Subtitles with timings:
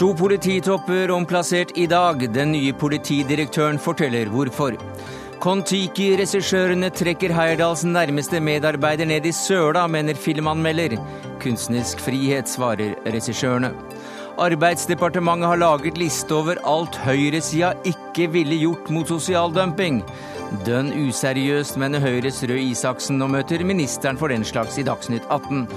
[0.00, 2.22] To polititopper omplassert i dag.
[2.32, 4.78] Den nye politidirektøren forteller hvorfor.
[5.44, 10.96] Kon-Tiki-regissørene trekker Heyerdahls nærmeste medarbeider ned i søla, mener filmanmelder.
[11.44, 13.74] Kunstnerisk frihet, svarer regissørene.
[14.40, 20.00] Arbeidsdepartementet har laget liste over alt høyresida ikke ville gjort mot sosial dumping.
[20.64, 25.68] Dønn useriøst, mener Høyres Røe Isaksen, og møter ministeren for den slags i Dagsnytt 18.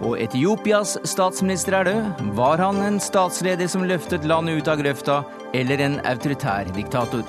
[0.00, 2.22] Og Etiopias statsminister er død.
[2.38, 5.20] Var han en statsleder som løftet landet ut av grøfta,
[5.52, 7.26] eller en autoritær diktator?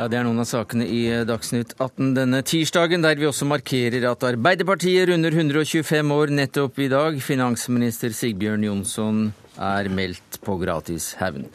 [0.00, 4.06] Ja, Det er noen av sakene i Dagsnytt 18 denne tirsdagen, der vi også markerer
[4.08, 7.18] at Arbeiderpartiet runder 125 år nettopp i dag.
[7.20, 9.26] Finansminister Sigbjørn Jonsson
[9.60, 11.46] er meldt på gratishevn.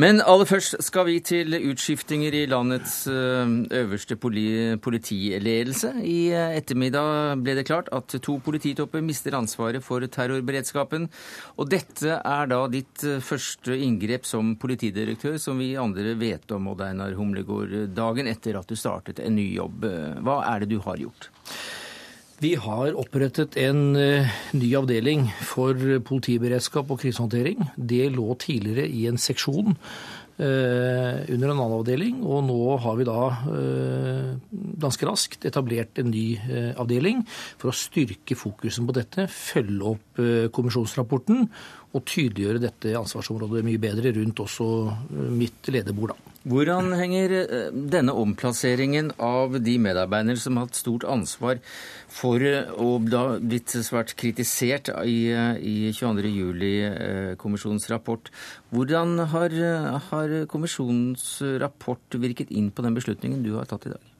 [0.00, 5.92] Men aller først skal vi til utskiftinger i landets eh, øverste politiledelse.
[6.04, 11.08] I eh, ettermiddag ble det klart at to polititopper mister ansvaret for terrorberedskapen.
[11.56, 16.70] Og dette er da ditt eh, første inngrep som politidirektør, som vi andre vet om,
[16.74, 19.88] Odd Einar Humlegård, dagen etter at du startet en ny jobb.
[20.26, 21.30] Hva er det du har gjort?
[22.36, 25.72] Vi har opprettet en uh, ny avdeling for
[26.04, 27.62] politiberedskap og krisehåndtering.
[27.76, 33.06] Det lå tidligere i en seksjon eh, under en annen avdeling, og nå har vi
[33.08, 33.22] da
[33.56, 34.34] eh,
[34.84, 36.26] ganske raskt etablert en ny
[36.76, 37.24] avdeling
[37.56, 41.46] for å styrke fokusen på dette, følge opp kommisjonsrapporten
[41.94, 44.66] og tydeliggjøre dette ansvarsområdet mye bedre rundt også
[45.32, 46.14] mitt lederbord.
[46.14, 46.32] da.
[46.46, 47.32] Hvordan henger
[47.90, 51.58] denne omplasseringen av de medarbeidere som har hatt stort ansvar
[52.12, 56.30] for å da blitt svært kritisert i, i 22.
[56.30, 58.30] juli-kommisjonens rapport.
[58.70, 59.56] Hvordan har,
[60.10, 61.26] har kommisjonens
[61.62, 64.12] rapport virket inn på den beslutningen du har tatt i dag?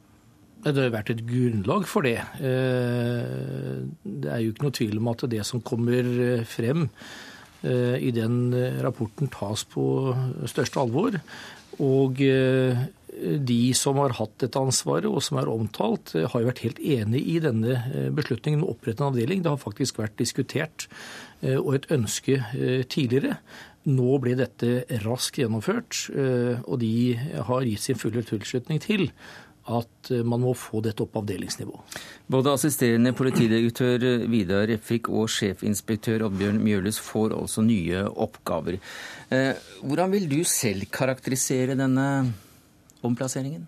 [0.66, 2.18] Det har vært et grunnlag for det.
[2.42, 7.35] Eh, det er jo ikke noe tvil om at det som kommer frem eh,
[7.66, 8.54] i den
[8.84, 9.84] rapporten tas på
[10.46, 11.18] største alvor.
[11.82, 16.50] Og eh, de som har hatt dette ansvaret, og som er omtalt, eh, har jo
[16.50, 19.42] vært helt enig i denne eh, beslutningen om å opprette en avdeling.
[19.42, 20.88] Det har faktisk vært diskutert
[21.40, 22.40] eh, og et ønske
[22.92, 23.38] tidligere.
[23.86, 26.08] Nå ble dette raskt gjennomført,
[26.66, 27.14] og de
[27.46, 29.04] har gitt sin fulle tilslutning til
[29.66, 31.74] at man må få dette opp på avdelingsnivå.
[32.30, 38.78] Både assisterende politidirektør Vidar Refvik og sjefinspektør Oddbjørn Mjølhus får altså nye oppgaver.
[39.82, 42.06] Hvordan vil du selv karakterisere denne
[43.06, 43.66] omplasseringen?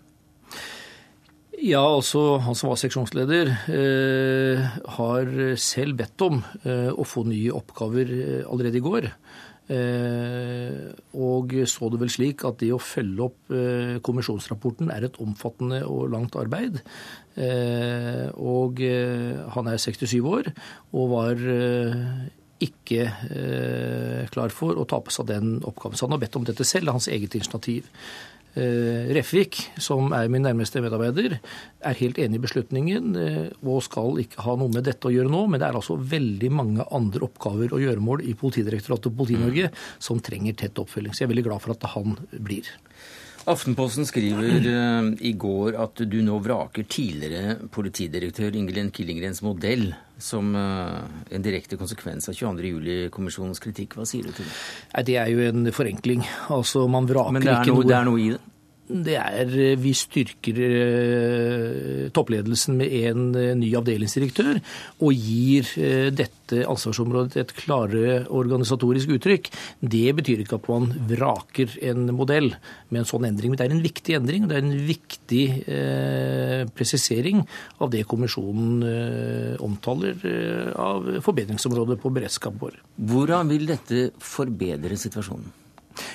[1.59, 7.51] Ja, altså han som var seksjonsleder, eh, har selv bedt om eh, å få nye
[7.51, 9.09] oppgaver eh, allerede i går.
[9.69, 10.89] Eh,
[11.21, 15.83] og så det vel slik at det å følge opp eh, kommisjonsrapporten er et omfattende
[15.85, 16.81] og langt arbeid.
[17.37, 18.81] Eh, og
[19.53, 20.49] han er 67 år
[20.91, 21.45] og var
[22.59, 23.05] ikke
[24.33, 25.95] klar for å ta på seg den oppgaven.
[25.95, 27.87] Så han har bedt om dette selv, hans eget initiativ.
[28.57, 31.37] Eh, Refvik, som er min nærmeste medarbeider,
[31.85, 35.29] er helt enig i beslutningen eh, og skal ikke ha noe med dette å gjøre
[35.29, 35.45] nå.
[35.47, 39.81] Men det er altså veldig mange andre oppgaver og gjøremål i Politidirektoratet og Politi-Norge mm.
[40.09, 41.13] som trenger tett oppfølging.
[41.13, 42.71] Så jeg er veldig glad for at han blir.
[43.47, 50.51] Aftenposten skriver uh, i går at du nå vraker tidligere politidirektør Ingelin Killingrens modell som
[50.57, 50.99] uh,
[51.31, 53.95] en direkte konsekvens av 22.07-kommisjonens kritikk.
[53.95, 54.55] Hva sier du til det?
[54.93, 56.25] Nei, det er jo en forenkling.
[56.51, 58.41] Altså, man vraker Men det er, noe, noe, det er noe i det?
[58.89, 64.59] Det er eh, Vi styrker eh, toppledelsen med en eh, ny avdelingsdirektør
[65.05, 65.69] og gir
[66.15, 69.49] dette ansvarsområdet et klarere organisatorisk uttrykk.
[69.79, 72.49] Det betyr ikke at man vraker en modell
[72.89, 73.53] med en sånn endring.
[73.53, 77.43] Men det er en viktig endring, og det er en viktig eh, presisering
[77.79, 82.81] av det kommisjonen eh, omtaler eh, av forbedringsområdet på beredskapen vår.
[83.13, 85.53] Hvordan vil dette forbedre situasjonen?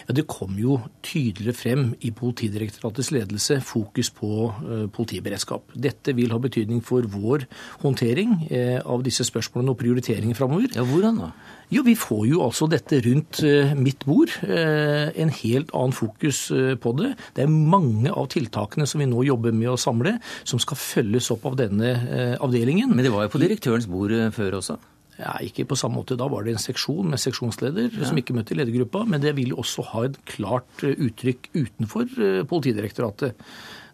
[0.09, 5.75] Ja, Det kom jo tydeligere frem i Politidirektoratets ledelse fokus på uh, politiberedskap.
[5.75, 7.47] Dette vil ha betydning for vår
[7.83, 10.71] håndtering uh, av disse spørsmålene og prioriteringer framover.
[10.77, 11.31] Ja, hvordan da?
[11.73, 14.33] Jo, Vi får jo altså dette rundt uh, mitt bord.
[14.45, 16.47] En helt annen fokus
[16.81, 17.15] på det.
[17.37, 21.31] Det er mange av tiltakene som vi nå jobber med å samle, som skal følges
[21.35, 21.95] opp av denne
[22.43, 22.93] avdelingen.
[22.95, 24.79] Men det var jo på direktørens bord før også?
[25.21, 26.19] Ja, Ikke på samme måte.
[26.19, 28.09] Da var det en seksjon med seksjonsleder ja.
[28.09, 29.05] som ikke møtte i ledergruppa.
[29.07, 33.39] Men det vil også ha et klart eh, uttrykk utenfor eh, Politidirektoratet.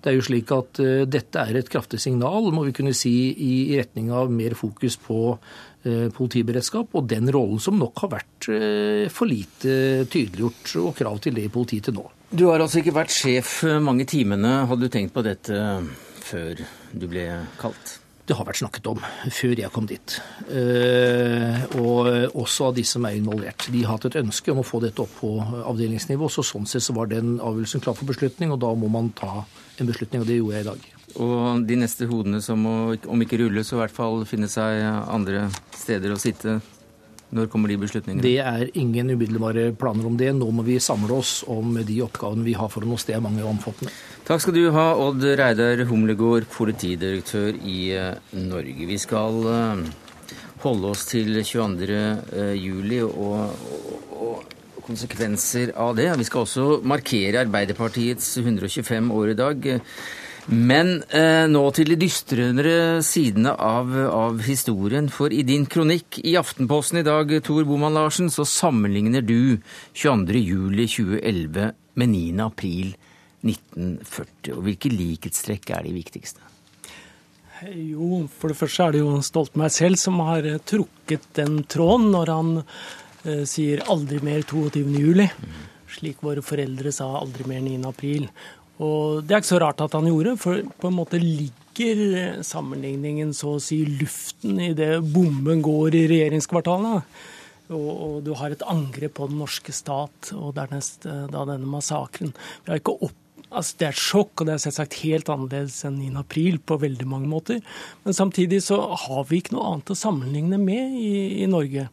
[0.01, 3.13] Det er jo slik at uh, dette er et kraftig signal, må vi kunne si,
[3.37, 5.37] i, retning av mer fokus på
[5.81, 8.49] politiberedskap og den rollen som nok har vært
[9.13, 12.05] for lite tydeliggjort, og krav til det i politiet til nå.
[12.29, 14.59] Du har altså ikke vært sjef mange timene.
[14.69, 15.57] Hadde du tenkt på dette
[16.29, 16.61] før
[16.93, 17.27] du ble
[17.61, 18.00] kalt?
[18.31, 19.01] Det har vært snakket om
[19.35, 20.13] før jeg kom dit.
[20.55, 23.67] Eh, og også av de som er involvert.
[23.75, 26.29] De har hatt et ønske om å få dette opp på avdelingsnivå.
[26.31, 29.43] Så sånn sett så var den avgjørelsen klar for beslutning, og da må man ta
[29.83, 30.23] en beslutning.
[30.23, 30.89] Og det gjorde jeg i dag.
[31.27, 32.77] Og de neste hodene som må,
[33.11, 34.79] om ikke rulle, så i hvert fall finne seg
[35.11, 36.61] andre steder å sitte
[37.31, 38.23] når kommer de beslutningene?
[38.25, 40.33] Det er ingen umiddelbare planer om det.
[40.35, 43.07] Nå må vi samle oss om de oppgavene vi har for oss.
[43.07, 43.93] Det er mange omfattende.
[44.29, 48.87] Takk skal du ha, Odd Reidar Humlegård, politidirektør i eh, Norge.
[48.87, 49.83] Vi skal eh,
[50.63, 51.99] holde oss til 22.
[52.37, 56.11] Eh, juli og, og, og konsekvenser av det.
[56.21, 59.71] Vi skal også markere Arbeiderpartiets 125 år i dag.
[60.51, 65.11] Men eh, nå til de dystrere sidene av, av, historien.
[65.13, 69.61] For i din kronikk i Aftenposten i dag, Tor Boman Larsen, så sammenligner du
[69.95, 71.71] 22.07.2011
[72.01, 72.13] med
[73.47, 74.55] 9.4.1940.
[74.57, 76.51] Og hvilke likhetstrekk er de viktigste?
[77.69, 82.09] Jo, for det første er det jo Stoltenberg selv som har eh, trukket den tråden
[82.15, 85.59] når han eh, sier 'aldri mer 22.07', mm.
[85.99, 88.31] slik våre foreldre sa 'aldri mer 9.4'.
[88.81, 93.35] Og det er ikke så rart at han gjorde, for på en måte ligger sammenligningen
[93.37, 97.05] så å si luften i det bomben går i regjeringskvartalet.
[97.71, 101.69] Og, og, du har et angrep på den norske stat, og dernest eh, da denne
[101.71, 102.33] massakren.
[102.65, 103.19] Vi har ikke opp
[103.51, 106.11] Altså, det er et sjokk, og det er selvsagt helt annerledes enn 9.
[106.23, 107.63] april på veldig mange måter.
[108.05, 111.89] Men samtidig så har vi ikke noe annet å sammenligne med i, i Norge.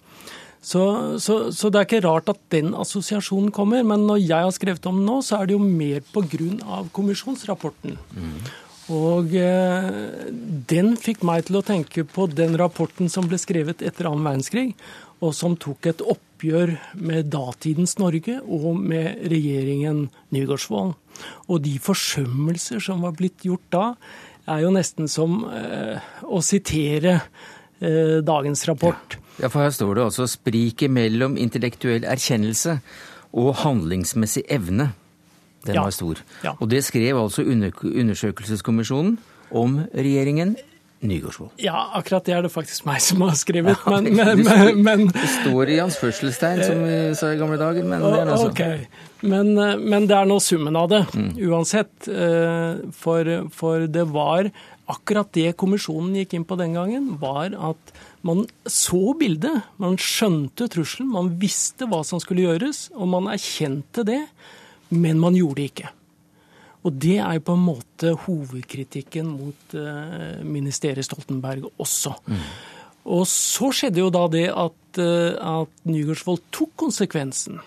[0.67, 0.83] Så,
[1.23, 3.85] så, så, det er ikke rart at den assosiasjonen kommer.
[3.87, 6.81] Men når jeg har skrevet om den nå, så er det jo mer pga.
[6.95, 7.97] kommisjonsrapporten.
[8.17, 8.39] Mm.
[8.93, 9.87] Og eh,
[10.69, 14.69] den fikk meg til å tenke på den rapporten som ble skrevet etter annen verdenskrig,
[15.19, 20.05] og som tok et oppgjør med datidens Norge og med regjeringen
[20.35, 20.95] Nygaardsvold.
[21.47, 23.85] Og de forsømmelser som var blitt gjort da,
[24.47, 27.17] er jo nesten som eh, å sitere
[27.79, 29.17] eh, dagens rapport.
[29.17, 29.23] Ja.
[29.37, 32.79] Ja, for her står det altså spriket mellom intellektuell erkjennelse
[33.37, 34.91] og handlingsmessig evne.
[35.67, 35.83] Den ja.
[35.85, 36.23] var stor.
[36.45, 36.55] Ja.
[36.57, 39.17] Og det skrev altså undersøkelseskommisjonen
[39.53, 40.55] om regjeringen
[40.99, 41.51] Nygaardsvold.
[41.61, 43.77] Ja, akkurat det er det faktisk meg som har skrevet.
[43.85, 47.59] Ja, men, men, men, men, Det står i hans fødselstegn, som vi sa i gamle
[47.61, 47.85] dager.
[47.85, 48.87] Men det er noe okay.
[49.21, 51.29] men, men det er nå summen av det, mm.
[51.51, 52.09] uansett.
[52.09, 54.49] Eh, for, for det var
[54.87, 57.93] akkurat det kommisjonen gikk inn på den gangen, var at
[58.25, 64.07] man så bildet, man skjønte trusselen, man visste hva som skulle gjøres, og man erkjente
[64.07, 64.23] det,
[64.89, 65.93] men man gjorde det ikke.
[66.87, 72.13] Og det er jo på en måte hovedkritikken mot uh, ministeriet Stoltenberg også.
[72.27, 72.43] Mm.
[73.17, 77.59] Og så skjedde jo da det at, uh, at Nygaardsvold tok konsekvensen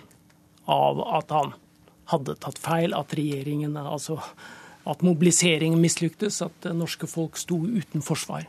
[0.71, 1.53] av at han
[2.11, 4.17] hadde tatt feil, at regjeringen, altså
[4.89, 8.49] at mobiliseringen mislyktes, at det norske folk sto uten forsvar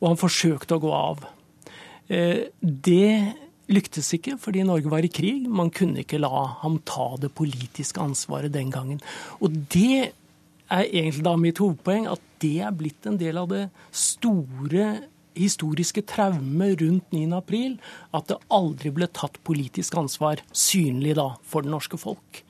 [0.00, 1.24] og han forsøkte å gå av.
[2.12, 3.34] Eh, det
[3.72, 5.48] lyktes ikke fordi Norge var i krig.
[5.48, 9.02] Man kunne ikke la ham ta det politiske ansvaret den gangen.
[9.40, 10.12] Og det
[10.66, 14.88] er egentlig da mitt hovedpoeng, at det er blitt en del av det store
[15.36, 17.26] historiske traumet rundt 9.
[17.36, 17.76] april,
[18.16, 22.42] at det aldri ble tatt politisk ansvar, synlig da, for det norske folk.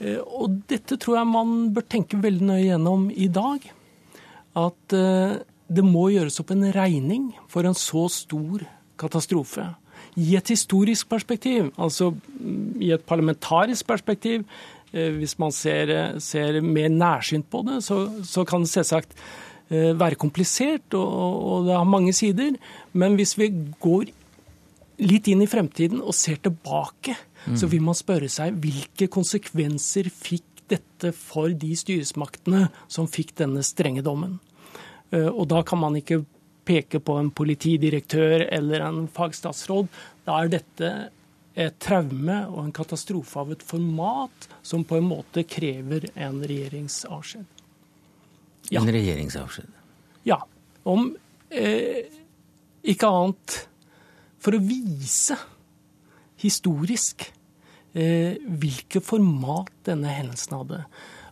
[0.00, 3.64] Eh, og dette tror jeg man bør tenke veldig nøye gjennom i dag.
[4.58, 5.40] At eh,
[5.74, 8.66] det må gjøres opp en regning for en så stor
[9.00, 9.70] katastrofe.
[10.16, 14.44] I et historisk perspektiv, altså mm, i et parlamentarisk perspektiv,
[14.92, 19.16] eh, hvis man ser, ser mer nærsynt på det, så, så kan det selvsagt
[19.70, 22.54] eh, være komplisert, og, og, det har mange sider.
[22.92, 23.50] Men hvis vi
[23.82, 24.12] går
[25.02, 27.16] litt inn i fremtiden og ser tilbake,
[27.46, 27.56] mm.
[27.58, 33.64] så vil man spørre seg hvilke konsekvenser fikk dette for de styresmaktene som fikk denne
[33.66, 34.38] strenge dommen.
[35.10, 36.22] Eh, og da kan man ikke
[36.66, 39.90] peke på en politidirektør eller en fagstatsråd.
[40.26, 40.92] Da er dette
[41.54, 47.46] et traume og en katastrofe av et format som på en måte krever en regjeringsavskjed.
[48.72, 48.80] Ja.
[48.80, 49.70] En regjeringsavskjed?
[50.26, 50.40] Ja.
[50.88, 51.12] Om
[51.54, 52.08] eh,
[52.84, 53.58] ikke annet
[54.42, 55.36] for å vise
[56.42, 57.28] historisk
[57.94, 60.82] eh, hvilke format denne hendelsen hadde.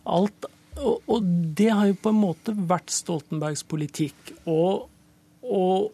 [0.09, 0.47] Alt
[0.81, 1.25] og, og,
[1.57, 4.33] det har jo på en måte vært Stoltenbergs politikk.
[4.49, 4.87] Og,
[5.43, 5.91] og,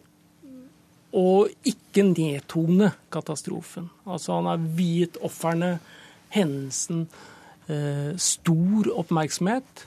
[1.16, 3.90] og ikke nedtone katastrofen.
[4.06, 5.78] Altså han har viet ofrene,
[6.34, 7.06] hendelsen,
[7.66, 9.86] eh, stor oppmerksomhet.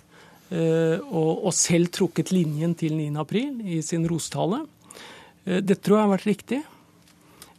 [0.53, 4.65] Eh, og, og, selv trukket linjen til 9.4 i sin rostale.
[5.45, 6.59] Eh, det tror jeg har vært riktig.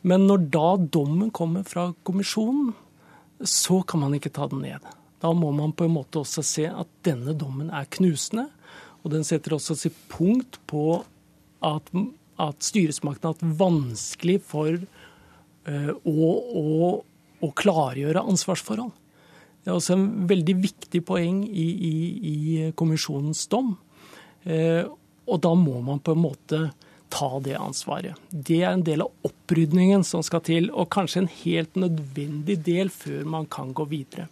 [0.05, 2.75] Men når da dommen kommer fra kommisjonen,
[3.41, 4.85] så kan man ikke ta den ned.
[5.25, 8.51] Da må man på en måte også se at denne dommen er knusende.
[9.03, 11.03] Og den setter også sitt punkt på
[11.65, 11.91] at,
[12.41, 16.31] at styresmakten har hatt vanskelig for uh, å,
[16.61, 16.91] å,
[17.41, 18.93] å, klargjøre ansvarsforhold.
[19.65, 21.95] Det er også en veldig viktig poeng i, i,
[22.31, 23.75] i kommisjonens dom.
[24.45, 24.85] Uh,
[25.25, 26.65] og da må man på en måte
[27.15, 28.19] ta det ansvaret.
[28.29, 32.91] Det er en del av opprydningen som skal til, og kanskje en helt nødvendig del
[32.93, 34.29] før man kan gå videre.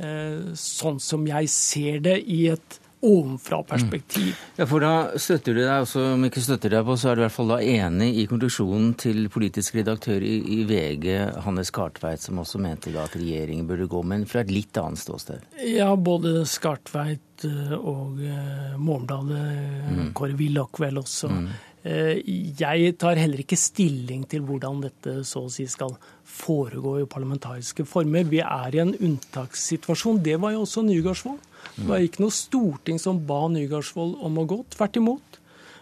[0.00, 4.26] Uh, sånn som jeg ser det i et ovenfra-perspektiv.
[4.26, 4.56] Mm.
[4.56, 7.22] Ja, for da støtter du deg, også om ikke støtter deg på, så er du
[7.22, 11.08] i hvert fall da enig i konklusjonen til politisk redaktør i, i VG,
[11.46, 15.00] Hannes Kartveit, som også mente da at regjeringen burde gå, men fra et litt annet
[15.00, 15.48] ståsted?
[15.64, 19.42] Ja, både Skartveit eh, og uh, Morgenbladet,
[19.88, 20.06] mm.
[20.16, 21.32] Kåre Willoch vel også.
[21.32, 21.50] Mm.
[21.80, 25.94] Jeg tar heller ikke stilling til hvordan dette så å si skal
[26.28, 28.26] foregå i parlamentariske former.
[28.28, 30.20] Vi er i en unntakssituasjon.
[30.20, 31.40] Det var jo også Nygaardsvold.
[31.76, 35.38] Det var ikke noe storting som ba Nygaardsvold om å gå, tvert imot.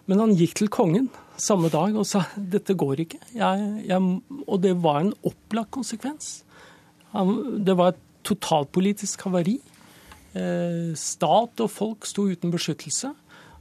[0.09, 1.09] Men han gikk til kongen
[1.39, 3.21] samme dag og sa dette går ikke.
[3.37, 4.13] Jeg, jeg,
[4.45, 6.43] og det var en opplagt konsekvens.
[7.15, 9.59] Han, det var et totalpolitisk havari.
[10.37, 13.13] Eh, stat og folk sto uten beskyttelse.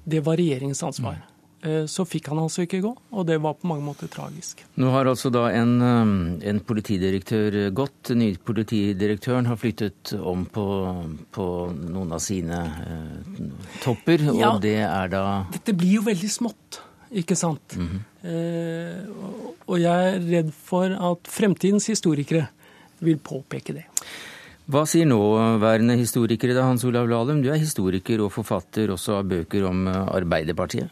[0.07, 1.19] Det var regjeringens ansvar.
[1.19, 1.36] Mm.
[1.65, 4.61] Eh, så fikk han altså ikke gå, og det var på mange måter tragisk.
[4.77, 8.11] Nå har altså da en, um, en politidirektør gått.
[8.45, 10.67] Politidirektøren har flyttet om på,
[11.33, 13.41] på noen av sine eh,
[13.81, 15.23] topper, og ja, det er da
[15.55, 17.73] Dette blir jo veldig smått, ikke sant?
[17.75, 18.05] Mm -hmm.
[18.29, 22.47] eh, og jeg er redd for at fremtidens historikere
[22.99, 23.85] vil påpeke det.
[24.67, 27.41] Hva sier nåværende historikere da, Hans Olav Lahlum?
[27.41, 30.89] Du er historiker og forfatter også av bøker om eh, Arbeiderpartiet.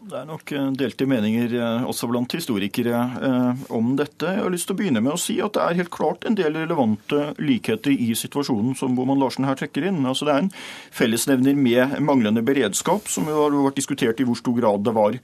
[0.00, 4.30] Det er nok eh, delte meninger eh, også blant historikere eh, om dette.
[4.30, 6.38] Jeg har lyst til å begynne med å si at det er helt klart en
[6.38, 10.02] del relevante likheter i situasjonen som Boman Larsen her trekker inn.
[10.08, 10.52] Altså Det er en
[10.94, 15.18] fellesnevner med manglende beredskap, som jo har vært diskutert i hvor stor grad det var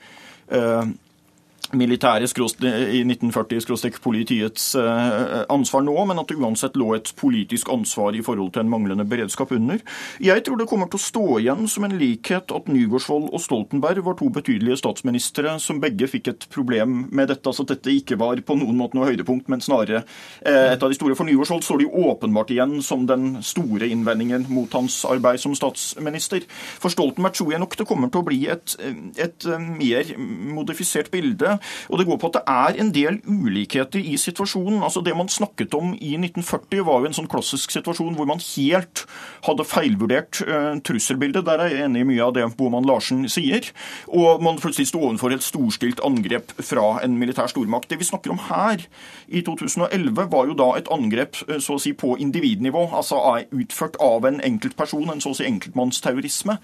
[1.76, 8.22] militære i 1940-politiets eh, ansvar nå, men at det uansett lå et politisk ansvar i
[8.25, 9.82] forhold til en manglende beredskap under.
[10.22, 14.00] Jeg tror det kommer til å stå igjen som en likhet at Nygaardsvold og Stoltenberg
[14.06, 17.44] var to betydelige statsministre som begge fikk et problem med dette.
[17.48, 20.02] Altså at dette ikke var på noen måte noe høydepunkt, men snarere
[20.40, 21.18] eh, et av de store.
[21.18, 25.56] For Nygaardsvold står det jo åpenbart igjen som den store innvendingen mot hans arbeid som
[25.58, 26.48] statsminister.
[26.80, 28.78] For Stoltenberg tror jeg nok det kommer til å bli et,
[29.20, 31.57] et mer modifisert bilde
[31.88, 34.82] og det går på at det er en del ulikheter i situasjonen.
[34.82, 38.42] Altså Det man snakket om i 1940 var jo en sånn klassisk situasjon hvor man
[38.42, 39.04] helt
[39.46, 41.46] hadde feilvurdert uh, trusselbildet.
[41.46, 43.70] Der er jeg enig i mye av det Boman Larsen sier.
[44.08, 47.90] Og man plutselig sto overfor et storstilt angrep fra en militær stormakt.
[47.90, 48.84] Det vi snakker om her
[49.28, 53.20] i 2011 var jo da et angrep uh, så å si på individnivå, altså
[53.54, 56.58] utført av en enkeltperson, en så å si enkeltmannsterrorisme.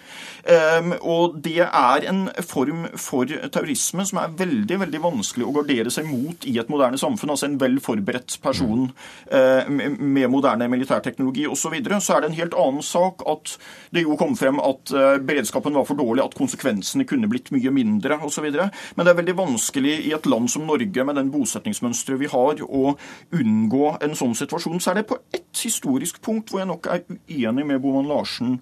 [0.44, 5.92] Um, og det er en form for terrorisme som er veldig, veldig vanskelig å gardere
[5.92, 7.34] seg mot i et moderne samfunn.
[7.34, 8.86] Altså en vel forberedt person
[9.30, 11.62] eh, med moderne militærteknologi osv.
[11.64, 11.96] Så, videre.
[12.04, 13.54] så er det en helt annen sak at
[13.94, 17.72] det jo kom frem at eh, beredskapen var for dårlig, at konsekvensene kunne blitt mye
[17.72, 18.50] mindre osv.
[18.52, 22.60] Men det er veldig vanskelig i et land som Norge med den bosetningsmønsteret vi har,
[22.64, 22.94] å
[23.32, 24.76] unngå en sånn situasjon.
[24.82, 28.58] Så er det på ett historisk punkt hvor jeg nok er uenig med Boman Larsen.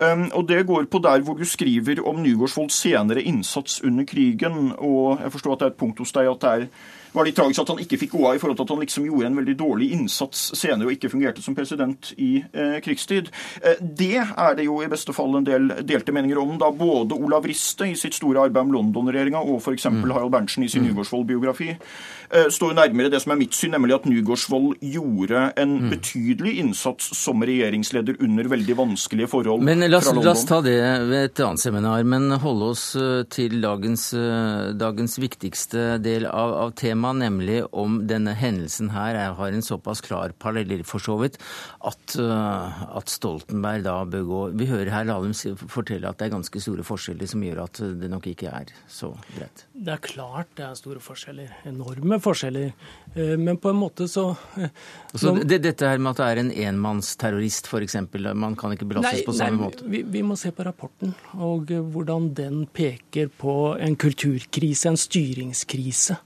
[0.00, 4.72] Um, og det går på der hvor du skriver om Nygaardsvolds senere innsats under krigen.
[4.78, 6.68] og jeg forstår at det et punkt hos deg at det er
[7.16, 9.08] var litt tragisk at han ikke fikk gå av i forhold til at han liksom
[9.08, 13.30] gjorde en veldig dårlig innsats senere og ikke fungerte som president i eh, krigstid.
[13.62, 16.56] Eh, det er det jo i beste fall en del delte meninger om.
[16.60, 19.88] da Både Olav Riste i sitt store arbeid om London-regjeringa og f.eks.
[19.90, 20.02] Mm.
[20.10, 20.92] Harald Berntsen i sin mm.
[20.92, 25.90] Nygaardsvold-biografi eh, står nærmere det som er mitt syn, nemlig at Nygaardsvold gjorde en mm.
[25.92, 30.12] betydelig innsats som regjeringsleder under veldig vanskelige forhold men la oss.
[30.14, 34.72] La oss ta det ved et annet seminar, men holde oss eh, til dagens, eh,
[34.78, 40.00] dagens viktigste del av, av temaet tema, nemlig om denne hendelsen her har en såpass
[40.00, 41.38] klar parallell, for så vidt,
[41.80, 45.32] at, uh, at, Stoltenberg da bør gå Vi hører her Lahlum
[45.68, 49.12] fortelle at det er ganske store forskjeller som gjør at det nok ikke er så
[49.36, 49.66] greit.
[49.72, 51.52] Det er klart det er store forskjeller.
[51.66, 52.72] Enorme forskjeller.
[53.14, 54.70] Eh, men på en måte så eh,
[55.14, 57.96] Så det, Dette her med at det er en enmannsterrorist, f.eks.,
[58.34, 59.86] man kan ikke belastes nei, på samme nei, måte?
[59.90, 66.18] Vi, vi må se på rapporten og hvordan den peker på en kulturkrise, en styringskrise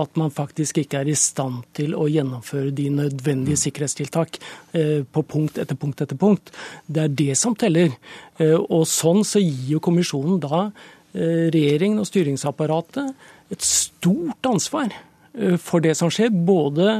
[0.00, 3.62] at man faktisk ikke er i stand til å gjennomføre de nødvendige mm.
[3.64, 4.38] sikkerhetstiltak
[4.78, 6.52] eh, på punkt etter punkt etter punkt.
[6.86, 7.92] Det er det som teller.
[8.40, 14.94] Eh, og sånn så gir jo kommisjonen da eh, regjeringen og styringsapparatet et stort ansvar
[15.64, 16.28] for det som skjer.
[16.28, 16.90] Både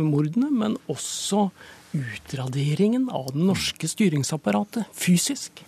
[0.00, 1.50] mordene, men også
[1.92, 5.60] utraderingen av det norske styringsapparatet fysisk.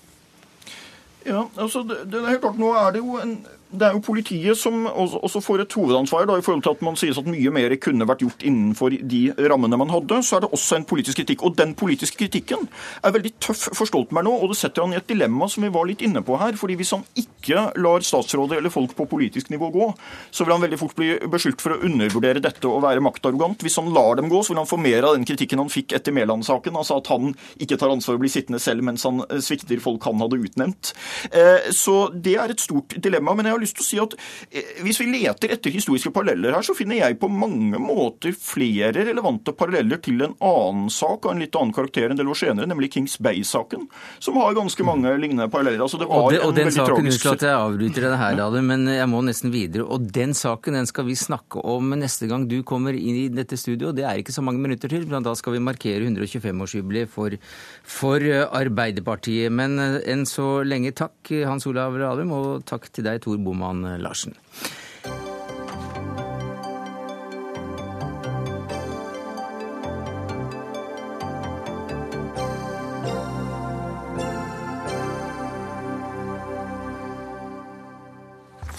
[1.25, 3.37] Ja, altså det, det er helt klart, Nå er det jo en
[3.79, 6.99] det er jo politiet som også får et hovedansvar da, i forhold til at man
[6.99, 10.21] sies at mye mer kunne vært gjort innenfor de rammene man hadde.
[10.25, 11.45] Så er det også en politisk kritikk.
[11.47, 12.69] Og den politiske kritikken
[13.03, 15.73] er veldig tøff for Stoltenberg nå, og det setter han i et dilemma som vi
[15.75, 16.57] var litt inne på her.
[16.59, 19.91] fordi hvis han ikke lar statsrådet eller folk på politisk nivå gå,
[20.31, 23.63] så vil han veldig fort bli beskyldt for å undervurdere dette og være maktarrogant.
[23.65, 25.97] Hvis han lar dem gå, så vil han få mer av den kritikken han fikk
[25.97, 29.43] etter Mæland-saken, altså at han ikke tar ansvar og blir sittende selv mens han eh,
[29.45, 30.95] svikter folk han hadde utnevnt.
[31.31, 33.35] Eh, så det er et stort dilemma.
[33.35, 34.17] Men jeg har lyst til å si at
[34.51, 39.05] eh, hvis vi leter etter historiske paralleller her, så finner jeg på mange måter flere
[39.09, 42.69] relevante paralleller til en annen sak av en litt annen karakter enn del år senere,
[42.71, 43.89] nemlig Kings Bay-saken,
[44.23, 45.85] som har ganske mange lignende paralleller.
[45.85, 47.05] Altså, det var og, det, og den saken.
[47.05, 49.87] Unnskyld at jeg avbryter det her, Dale, men jeg må nesten videre.
[49.89, 53.59] Og den saken den skal vi snakke om neste gang du kommer inn i dette
[53.61, 53.93] studio.
[53.95, 57.37] Det er ikke så mange minutter til, men da skal vi markere 125-årsjubileet for,
[57.83, 59.53] for, Arbeiderpartiet.
[59.55, 64.03] Men eh, enn så lenge takk, Hans Olav Radum, og takk til deg, Tor Boman
[64.03, 64.35] Larsen.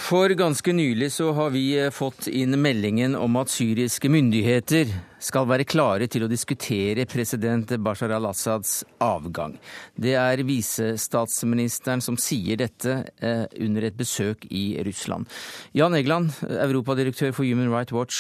[0.05, 5.47] For ganske nylig så har vi eh, fått inn meldingen om at syriske myndigheter skal
[5.49, 9.57] være klare til å diskutere president Bashar al-Assads avgang.
[9.97, 15.25] Det er visestatsministeren som sier dette eh, under et besøk i Russland.
[15.73, 18.19] Jan Egeland, europadirektør for Human Rights Watch.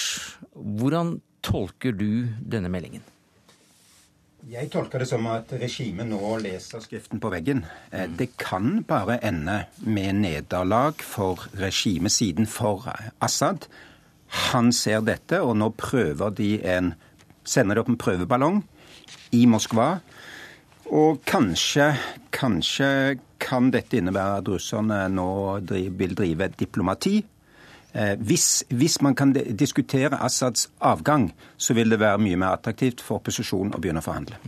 [0.57, 3.05] Hvordan tolker du denne meldingen?
[4.45, 7.63] Jeg tolker det som at regimet nå leser skriften på veggen.
[7.89, 12.85] Eh, det kan bare ende med nederlag for regimesiden for
[13.25, 13.65] Assad.
[14.51, 16.93] Han ser dette, og nå prøver de en
[17.45, 18.55] Sender de opp en prøveballong
[19.37, 19.99] i Moskva.
[20.89, 21.91] Og kanskje,
[22.33, 25.27] kanskje kan dette innebære at russerne nå
[25.69, 27.19] vil drive diplomati
[28.19, 33.21] hvis, hvis, man kan diskutere Assads avgang, så vil det være mye mer attraktivt for
[33.21, 34.39] opposisjonen å begynne å forhandle.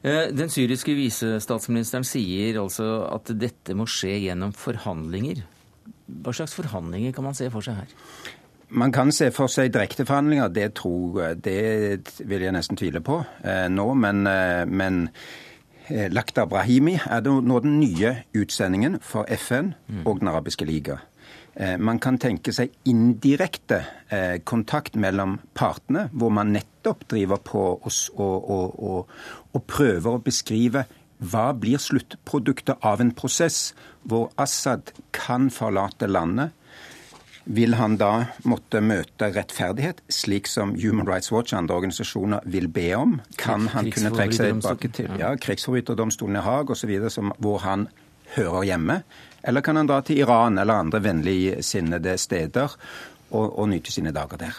[0.00, 5.44] Eh, den syriske visestatsministeren sier altså at dette må skje gjennom forhandlinger.
[6.06, 7.92] Hva slags forhandlinger kan man se for seg her?
[8.68, 10.48] Man kan se for seg direkteforhandlinger.
[10.50, 13.86] Det, tror, det vil jeg nesten tvile på eh, nå.
[13.94, 15.04] Men, eh, men
[15.88, 20.98] eh, Lakhdar Brahimi er nå den nye utsendingen for FN og Den arabiske liga.
[21.56, 23.78] Eh, man kan tenke seg indirekte
[24.12, 29.16] eh, kontakt mellom partene, hvor man nettopp driver på og, og, og,
[29.56, 30.84] og prøver å beskrive
[31.16, 33.70] hva blir sluttproduktet av en prosess
[34.04, 36.52] hvor Assad kan forlate landet.
[37.46, 42.66] Vil han da måtte møte rettferdighet, slik som Human Rights Watch og andre organisasjoner vil
[42.68, 43.20] be om?
[43.38, 46.92] Kan han kunne trekke seg tilbake til ja, krigsforbryterdomstolen i Haag osv.,
[47.38, 47.86] hvor han
[48.34, 48.98] hører hjemme?
[49.46, 52.72] Eller kan han dra til Iran eller andre vennligsinnede steder
[53.30, 54.58] og, og nyte sine dager der?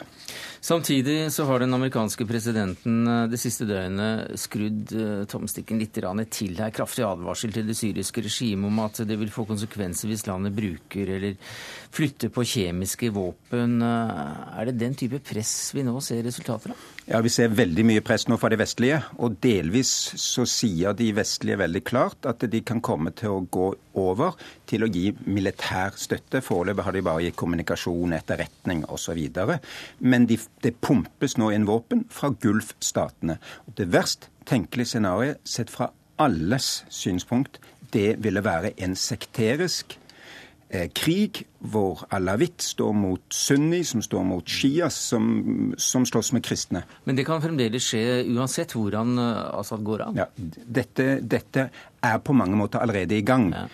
[0.68, 6.58] Samtidig så har den amerikanske presidenten eh, det siste døgnet skrudd eh, tomstikken litt til
[6.58, 6.74] her.
[6.76, 11.14] Kraftig advarsel til det syriske regimet om at det vil få konsekvenser hvis landet bruker
[11.18, 11.38] eller
[11.92, 13.82] flytter på kjemiske våpen.
[13.82, 16.97] Eh, er det den type press vi nå ser resultater av?
[17.08, 18.98] Ja, Vi ser veldig mye press nå fra de vestlige.
[19.24, 19.90] Og delvis
[20.20, 24.36] så sier de vestlige veldig klart at de kan komme til å gå over
[24.68, 26.42] til å gi militær støtte.
[26.44, 29.22] Foreløpig har de bare gitt kommunikasjon, etterretning osv.
[30.04, 33.38] Men de, det pumpes nå inn våpen fra Gulf-statene.
[33.80, 37.62] Det verst tenkelige scenarioet sett fra alles synspunkt,
[37.96, 39.96] det ville være en sekterisk
[40.68, 46.84] krig hvor alawitt står mot sunni, som står mot shia, som, som slåss med kristne.
[47.08, 50.20] Men det kan fremdeles skje uansett hvordan eh, Assad går an?
[50.20, 51.70] Ja, dette, dette
[52.04, 53.50] er på mange måter allerede i gang.
[53.56, 53.66] Ja.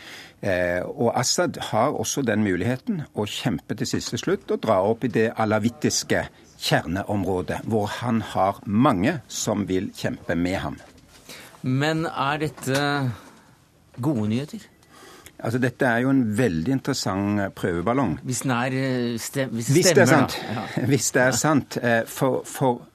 [0.43, 5.05] Eh, og Assad har også den muligheten å kjempe til siste slutt og dra opp
[5.07, 6.25] i det alawittiske
[6.63, 10.77] kjerneområdet, hvor han har mange som vil kjempe med ham.
[11.63, 12.83] Men er dette
[14.03, 14.67] gode nyheter?
[15.43, 18.15] Altså, Dette er jo en veldig interessant eh, prøveballong.
[18.23, 20.37] Hvis, den er, eh, stem, hvis det hvis stemmer, det er sant.
[20.47, 20.63] Ja.
[20.93, 21.77] Hvis det er sant.
[21.83, 22.85] Eh, for, for,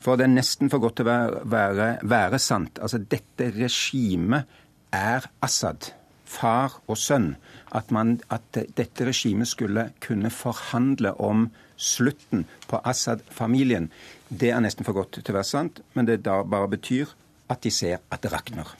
[0.00, 2.80] for, det er nesten for godt til å være, være, være sant.
[2.80, 4.48] Altså, dette regimet
[4.96, 5.92] er Assad.
[6.28, 7.34] Far og sønn.
[7.76, 13.92] At, man, at dette regimet skulle kunne forhandle om slutten på Assad-familien,
[14.28, 15.84] det er nesten for godt til å være sant.
[15.92, 17.12] Men det da bare betyr
[17.52, 18.76] at de ser at det rakner.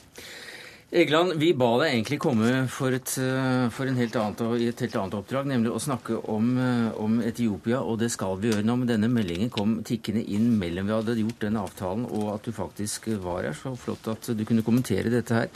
[0.89, 4.39] Egeland, vi ba deg egentlig komme for et, eh, for helt annet,
[4.71, 8.49] et helt annet oppdrag, nemlig å snakke om, eh, om, Etiopia, og det skal vi
[8.49, 8.79] gjøre nå.
[8.79, 12.53] Men denne meldingen kom tikkende inn mellom vi hadde gjort den avtalen og at du
[12.53, 13.53] faktisk var her.
[13.53, 15.49] Så flott at du kunne kommentere dette her.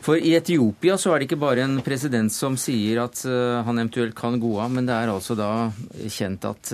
[0.00, 3.76] For i Etiopia så er det ikke bare en president som sier at eh, han
[3.76, 5.70] eventuelt kan gå av, men det er altså da
[6.08, 6.72] kjent at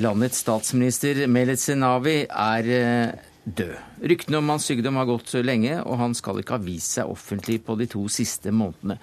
[0.00, 3.74] landets statsminister Melet Senawi er død.
[4.10, 7.60] Ryktene om hans sykdom har gått lenge, og han skal ikke ha vist seg offentlig
[7.64, 8.98] på de to siste månedene.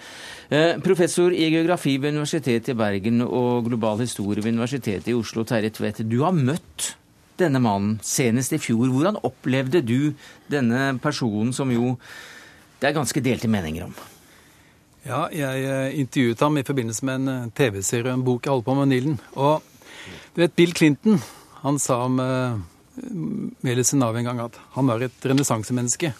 [0.51, 5.45] Eh, professor i geografi ved Universitetet i Bergen og global historie ved Universitetet i Oslo,
[5.47, 6.03] Terje Tvedt.
[6.09, 6.93] Du har møtt
[7.39, 8.91] denne mannen senest i fjor.
[8.91, 10.13] Hvordan opplevde du
[10.51, 11.95] denne personen som jo
[12.81, 13.95] det er ganske delte meninger om?
[15.07, 18.51] Ja, jeg eh, intervjuet ham i forbindelse med en eh, TV-serie og en bok jeg
[18.51, 19.17] holder på med Nilen.
[19.39, 19.63] Og
[20.35, 21.19] du vet, Bill Clinton
[21.63, 22.19] han sa om
[22.95, 26.13] Meles av en gang at han var et renessansemenneske.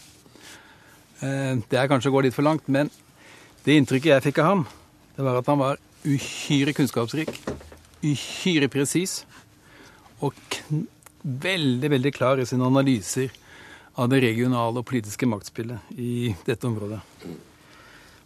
[1.21, 2.89] Eh, det er kanskje å gå litt for langt, men
[3.63, 4.65] det inntrykket jeg fikk av ham,
[5.15, 7.31] det var at han var uhyre kunnskapsrik,
[8.03, 9.21] uhyre presis
[10.23, 10.35] og
[11.23, 13.31] veldig, veldig klar i sine analyser
[13.95, 16.99] av det regionale og politiske maktspillet i dette området.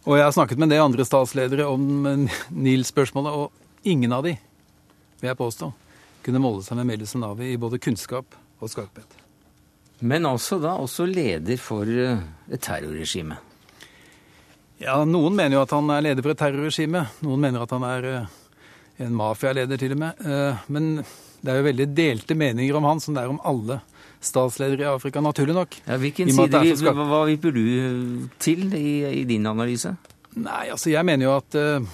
[0.08, 4.32] Og jeg har snakket med en andre statsledere om Nil-spørsmålet, og ingen av de,
[5.20, 5.68] vil jeg påstå,
[6.28, 9.16] kunne måle seg med Meles Navi i både kunnskap og skarphet.
[10.04, 12.20] Men altså da også leder for eh,
[12.52, 13.38] et terrorregime?
[14.78, 17.08] Ja, noen mener jo at han er leder for et terrorregime.
[17.26, 18.36] Noen mener at han er eh,
[19.02, 20.20] en mafialeder, til og med.
[20.22, 21.00] Eh, men
[21.40, 23.80] det er jo veldig delte meninger om han, som det er om alle
[24.22, 25.80] statsledere i Afrika, naturlig nok.
[25.86, 27.64] Ja, hvilken side, hva, hva vipper du
[28.42, 29.94] til i, i, din analyse?
[30.38, 31.86] Nei, altså jeg mener jo at uh,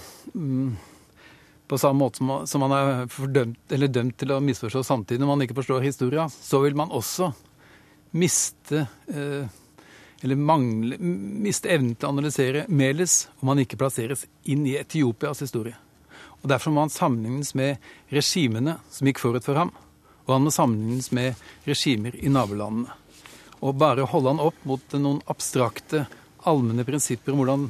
[1.69, 5.45] på samme måte som, som man er fordømt, dømt til å misforstå samtidig når man
[5.45, 7.31] ikke forstår historia, så vil man også
[8.15, 9.47] miste eh,
[10.25, 15.43] eller mangle, miste evnen til å analysere Meles om man ikke plasseres inn i Etiopias
[15.45, 15.77] historie.
[16.41, 17.81] Og Derfor må han sammenlignes med
[18.13, 19.73] regimene som gikk forut for ham.
[20.25, 22.93] Og han må sammenlignes med regimer i nabolandene.
[23.65, 26.07] Og bare holde han opp mot noen abstrakte,
[26.45, 27.69] allmenne prinsipper om hvordan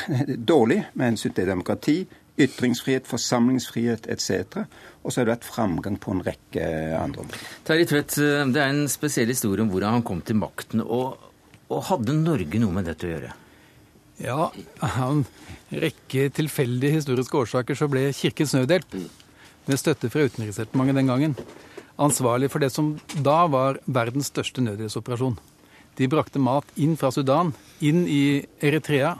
[0.52, 1.98] dårlig med hensyn til demokrati,
[2.40, 4.64] ytringsfrihet, forsamlingsfrihet etc.
[5.02, 6.64] Og så har det vært framgang på en rekke
[6.98, 7.50] andre områder.
[7.68, 8.16] Terje Tvedt,
[8.54, 10.82] det er en spesiell historie om hvordan han kom til makten.
[10.84, 11.20] Og,
[11.68, 13.32] og hadde Norge noe med dette å gjøre?
[14.20, 14.50] Ja,
[14.84, 15.24] av en
[15.72, 18.98] rekke tilfeldige historiske årsaker så ble Kirkens Nødhjelp,
[19.68, 21.36] med støtte fra Utenriksdepartementet den gangen,
[22.00, 25.38] ansvarlig for det som da var verdens største nødhjelpsoperasjon.
[26.00, 27.52] De brakte mat inn fra Sudan,
[27.84, 29.12] inn i Eritrea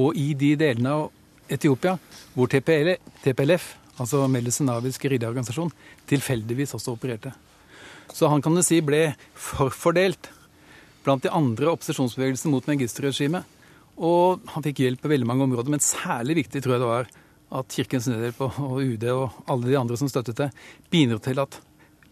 [0.00, 1.98] og i de delene av Etiopia
[2.32, 3.66] hvor TPL, TPLF,
[4.00, 5.72] altså Melesenavisk ridderorganisasjon,
[6.08, 7.34] tilfeldigvis også opererte.
[8.12, 10.30] Så han kan du si ble forfordelt
[11.04, 13.44] blant de andre opposisjonsbevegelsene mot Mengistu-regimet.
[14.00, 17.10] Og han fikk hjelp på veldig mange områder, men særlig viktig tror jeg det var
[17.60, 20.48] at Kirkens Nødhjelp og UD og alle de andre som støttet det,
[20.88, 21.58] bidro til at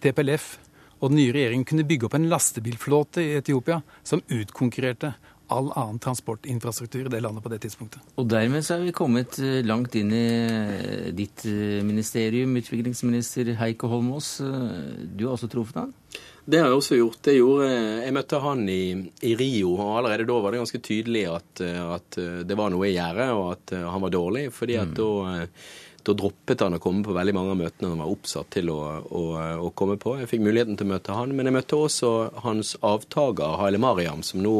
[0.04, 0.59] TPLF
[1.00, 5.14] og den nye regjeringen kunne bygge opp en lastebilflåte i Etiopia som utkonkurrerte
[5.50, 8.02] all annen transportinfrastruktur i det landet på det tidspunktet.
[8.20, 13.56] Og dermed så er vi kommet eh, langt inn i eh, ditt eh, ministerium, utviklingsminister
[13.58, 14.36] Heikki Holmås.
[14.40, 15.96] Du har også truffet han?
[16.50, 17.26] Det har jeg også gjort.
[17.26, 17.66] Jeg, gjorde,
[18.04, 18.84] jeg møtte han i,
[19.26, 22.94] i, Rio, og allerede da var det ganske tydelig at, at det var noe i
[22.94, 24.48] gjære, og at han var dårlig.
[24.54, 24.96] fordi at mm.
[24.98, 25.44] da
[26.02, 28.78] Da droppet han å komme på veldig mange av møtene han var oppsatt til å,
[29.04, 29.22] å,
[29.66, 30.14] å komme på.
[30.20, 32.12] Jeg fikk muligheten til å møte han, men jeg møtte også
[32.44, 34.54] hans avtaker Haile Mariam, som, nå,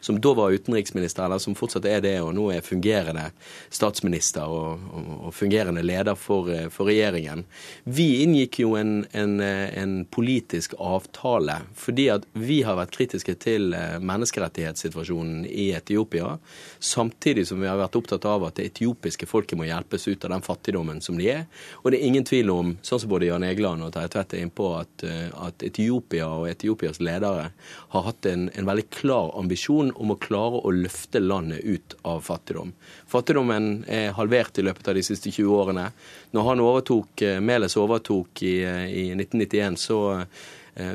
[0.00, 3.26] som da var utenriksminister, eller som fortsatt er det, og nå er fungerende
[3.68, 4.86] statsminister og,
[5.26, 7.44] og fungerende leder for, for, regjeringen.
[7.84, 13.74] Vi inngikk jo en, en, en politisk avtale fordi at vi har vært kritiske til
[14.00, 16.36] menneskerettighetssituasjonen i Etiopia,
[16.78, 20.36] samtidig som vi har vært opptatt av at det etiopiske folket må hjelpes ut av
[20.36, 21.44] den fattigdommen som de er.
[21.82, 24.44] Og det er ingen tvil om, sånn som både Jan Egeland og Terje Tvedt er
[24.44, 27.50] innpå, at, eh, at Etiopia og Etiopias ledere
[27.94, 32.24] har hatt en, en, veldig klar ambisjon om å klare å løfte landet ut av
[32.26, 32.74] fattigdom.
[33.10, 35.88] Fattigdommen er halvert i løpet av de siste 20 årene.
[36.36, 40.00] Når han overtok, eh, Meles overtok i, eh, i 1991, så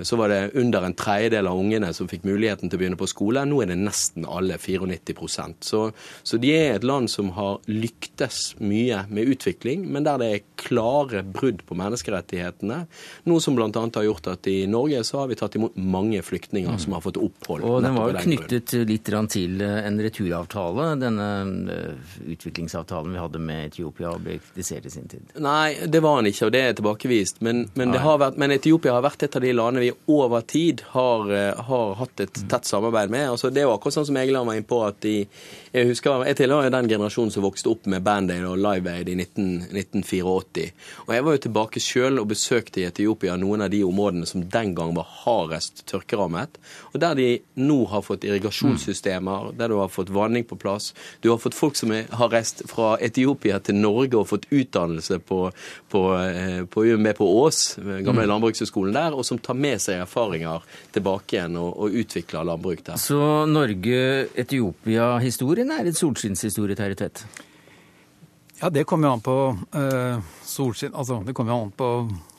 [0.04, 3.10] så var det under en tredjedel av ungene som fikk muligheten til å begynne på
[3.10, 3.44] skole.
[3.50, 5.82] Nå er det nesten alle, 94% Så,
[6.24, 10.44] så de er et land som har lyktes mye med utvikling, men der det er
[10.62, 12.84] klare brudd på menneskerettighetene.
[13.30, 13.70] Noe som bl.a.
[13.74, 17.18] har gjort at i Norge så har vi tatt imot mange flyktninger som har fått
[17.22, 17.66] opphold.
[17.66, 21.28] Og den var jo knyttet litt til eh, en returavtale, denne
[21.74, 25.34] eh, utviklingsavtalen vi hadde med Etiopia og ble kritisert i sin tid?
[25.42, 27.42] Nei, det var den ikke, og det er tilbakevist.
[27.46, 30.82] Men, men, vært, men Etiopia har vært et av de landene landene vi over tid
[30.88, 33.30] har, eh, har hatt et tett samarbeid med.
[33.30, 35.28] Altså, det jo akkurat sånn som jeg la meg inn på at de,
[35.72, 39.10] jeg husker, jeg tilhører den generasjonen som vokste opp med Band Aid og Live Aid
[39.10, 40.72] i 19, 1984.
[41.08, 44.44] Og jeg var jo tilbake sjøl og besøkte i Etiopia noen av de områdene som
[44.44, 46.60] den gang var hardest tørkerammet.
[46.92, 50.92] Og der de nå har fått irrigasjonssystemer, der du har fått vanning på plass.
[51.22, 55.42] Du har fått folk som har reist fra Etiopia til Norge og fått utdannelse på,
[55.90, 58.30] på, eh, på med på Ås, gamle mm.
[58.34, 60.60] landbrukshøgskolen der, og som tar med seg erfaringer
[60.96, 62.96] tilbake igjen og, og utvikle landbruk der.
[63.02, 63.20] Så
[63.52, 67.18] Norge-Etiopia-historien er en solskinnshistorie, Terje Tvedt?
[68.62, 69.38] Ja, det kommer jo an på
[69.74, 71.88] uh, solskinn Altså, det kommer jo an på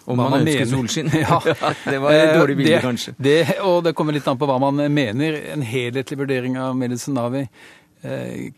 [0.02, 1.10] om man, man ønsker solskinn?
[1.22, 1.38] Ja.
[1.86, 3.14] det var et dårlig bilde, kanskje.
[3.22, 5.38] Det, og det kommer litt an på hva man mener.
[5.54, 7.50] En helhetlig vurdering av Medicinavi Eh,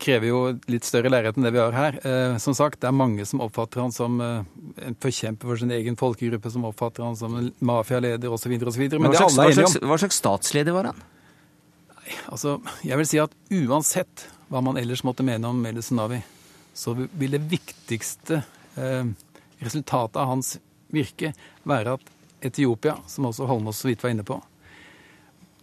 [0.01, 0.37] krever jo
[0.73, 1.97] litt større lerret enn det vi har her.
[2.01, 4.47] Eh, som sagt, det er mange som oppfatter han som eh,
[4.87, 8.55] en forkjemper for sin egen folkegruppe, som oppfatter han som en mafialeder osv.
[8.57, 8.87] osv.
[8.97, 11.03] Men hva slags, hva, slags, hva slags statsleder var han?
[11.93, 16.21] Nei, altså, jeg vil si at uansett hva man ellers måtte mene om Meles Navi,
[16.73, 18.41] så vil det viktigste
[18.81, 19.13] eh,
[19.61, 20.55] resultatet av hans
[20.93, 22.11] virke være at
[22.45, 24.37] Etiopia, som også Holmås så vidt var inne på,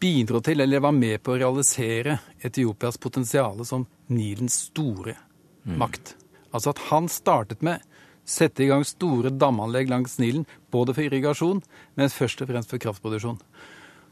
[0.03, 5.77] bidro til, eller var med på å realisere Etiopias potensial som Nilens store mm.
[5.79, 6.17] makt.
[6.51, 7.91] Altså at han startet med å
[8.29, 11.63] sette i gang store damanlegg langs Nilen, både for irrigasjon,
[11.99, 13.39] men først og fremst for kraftproduksjon.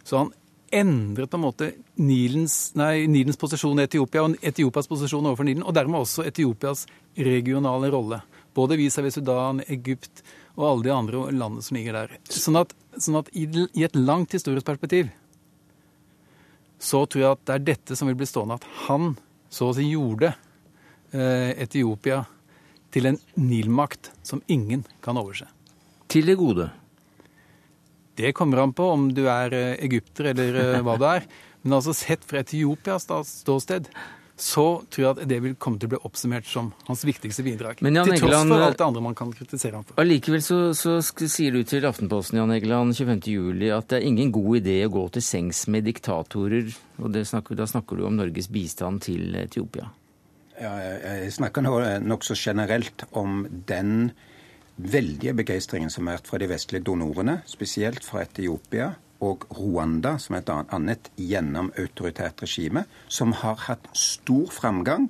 [0.07, 0.33] Så han
[0.71, 5.67] endret på en måte Nilens, nei, Nilens posisjon i Etiopia og Etiopias posisjon overfor Nilen,
[5.67, 6.87] og dermed også Etiopias
[7.19, 8.23] regionale rolle.
[8.55, 10.23] Både vis-à-vis Sudan, Egypt
[10.57, 12.19] og alle de andre landene som ligger der.
[12.31, 13.47] Sånn at, sånn at i,
[13.79, 15.11] i et langt historisk perspektiv
[16.81, 18.57] så tror jeg at det er dette som vil bli stående.
[18.57, 19.15] At han
[19.53, 20.33] så å si gjorde
[21.13, 22.23] eh, Etiopia
[22.91, 25.47] til en Nil-makt som ingen kan overse.
[26.11, 26.71] Til det gode?
[28.19, 31.29] Det kommer an på om du er eh, egypter eller eh, hva du er.
[31.63, 33.91] Men altså sett fra Etiopias ståsted
[34.41, 37.83] så tror jeg at det vil komme til å bli oppsummert som hans viktigste bidrag.
[37.85, 39.99] Men Jan til tross for alt det andre man kan kritisere ham for.
[40.01, 44.63] Allikevel så, så, sier du til Aftenposten Jan Egeland 25.07 at det er ingen god
[44.63, 46.73] idé å gå til sengs med diktatorer.
[47.01, 49.91] og snakker, Da snakker du om Norges bistand til Etiopia.
[50.61, 54.11] Ja, jeg snakker nå nokså generelt om den
[54.81, 60.37] veldige begeistringen som har vært fra de vestlige donorene, spesielt fra Etiopia og Rwanda, som
[60.37, 65.09] er et annet gjennom autoritært regime, som har hatt stor framgang,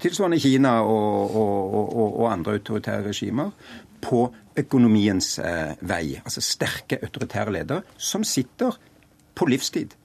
[0.00, 3.54] tilsvarende Kina og, og, og, og andre autoritære regimer,
[4.00, 4.26] på
[4.60, 6.16] økonomiens eh, vei.
[6.20, 8.76] Altså sterke autoritære ledere som sitter
[9.36, 9.96] på livstid.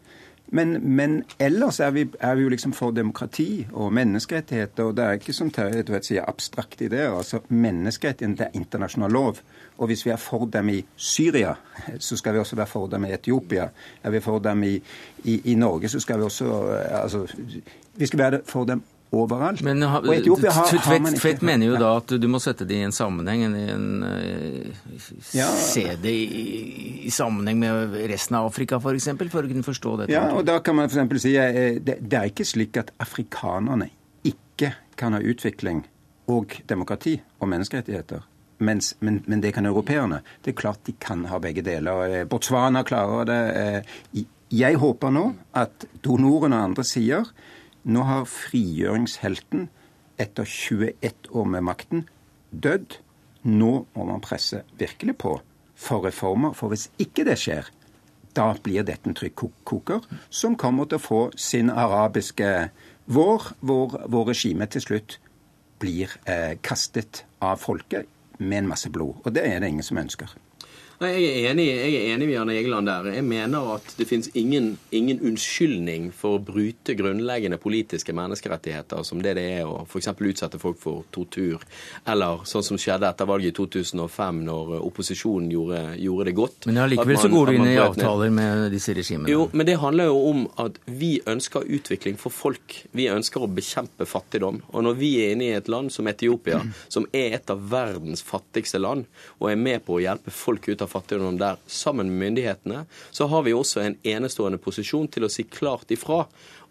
[0.47, 4.83] Men, men ellers er vi, er vi, jo liksom for demokrati og menneskerettigheter.
[4.83, 7.17] Og det er ikke som Terje sier, abstrakte ideer.
[7.17, 9.41] altså Menneskerettigheter er internasjonal lov.
[9.77, 11.55] Og hvis vi er for dem i Syria,
[11.99, 13.69] så skal vi også være for dem i Etiopia.
[14.03, 14.75] Er vi for dem i,
[15.23, 17.27] i, i Norge, så skal vi også eh, altså,
[17.95, 18.83] Vi skal være for dem
[19.23, 19.61] overalt.
[19.65, 23.55] Men ha, Tvedt mener jo da at du må sette det i en sammenheng, en,
[23.55, 24.83] en, eh,
[25.35, 25.47] ja.
[25.49, 26.43] se det i,
[27.07, 30.15] i, sammenheng med resten av Afrika f.eks., for, eksempel, for å kunne forstå dette.
[30.15, 31.21] Ja, og da kan man f.eks.
[31.23, 33.89] si eh, det, det er ikke slik at afrikanerne
[34.25, 35.83] ikke kan ha utvikling
[36.31, 38.23] og demokrati og menneskerettigheter.
[38.65, 40.21] Mens, men, men, det kan europeerne.
[40.41, 42.05] Det er klart de kan ha begge deler.
[42.07, 43.41] Eh, Botswana klarer det.
[44.53, 45.25] Jeg håper nå
[45.57, 47.25] at donorene og andre sier
[47.85, 49.67] nå har frigjøringshelten
[50.21, 52.07] etter 21 år med makten
[52.51, 52.99] dødd.
[53.43, 55.41] nå må man presse virkelig på
[55.75, 56.53] for reformer.
[56.53, 57.69] For hvis ikke det skjer,
[58.35, 62.69] da blir dette en trykkoker som kommer til å få sin arabiske
[63.05, 65.19] vår, hvor, hvor regimet til slutt
[65.79, 69.21] blir eh, kastet av folket med en masse blod.
[69.23, 70.33] Og det er det ingen som ønsker.
[70.95, 73.07] Jeg er enig, jeg er enig med Jan Egeland der.
[73.17, 79.19] Jeg mener at det finnes ingen, ingen, unnskyldning for å bryte grunnleggende politiske menneskerettigheter, som
[79.23, 80.13] det det er å f.eks.
[80.15, 81.63] utsette folk for tortur,
[82.07, 86.69] eller sånn som skjedde etter valget i 2005, når opposisjonen gjorde, gjorde det godt.
[86.69, 89.33] Men allikevel så går du inn i avtaler med disse regimene?
[89.33, 92.77] Jo, men det handler jo om at vi ønsker utvikling for folk.
[92.95, 94.61] Vi ønsker å bekjempe fattigdom.
[94.71, 96.63] Og når vi er inne i et land som Etiopia,
[96.95, 99.09] som er et av verdens fattigste land,
[99.41, 102.85] og er med på å hjelpe folk ut av av fattigdom der sammen med myndighetene,
[103.11, 106.23] så har vi også en enestående posisjon til å si klart ifra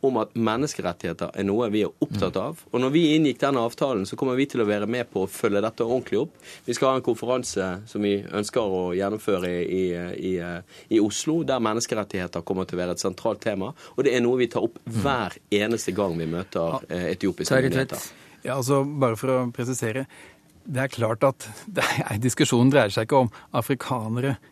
[0.04, 2.60] om at menneskerettigheter er noe vi er opptatt av.
[2.72, 5.30] Og når vi inngikk denne avtalen, så kommer vi til å være med på å
[5.30, 6.34] følge dette ordentlig opp.
[6.66, 9.84] Vi skal ha en konferanse som vi ønsker å gjennomføre i,
[10.32, 10.34] i,
[10.96, 13.72] i Oslo, der menneskerettigheter kommer til å være et sentralt tema.
[13.96, 18.12] Og det er noe vi tar opp hver eneste gang vi møter eh, etiopiske myndigheter.
[18.44, 20.04] Ja, altså, bare for å presisere
[20.64, 21.46] det er klart at
[21.76, 24.50] er, diskusjonen dreier seg ikke om afrikanere kan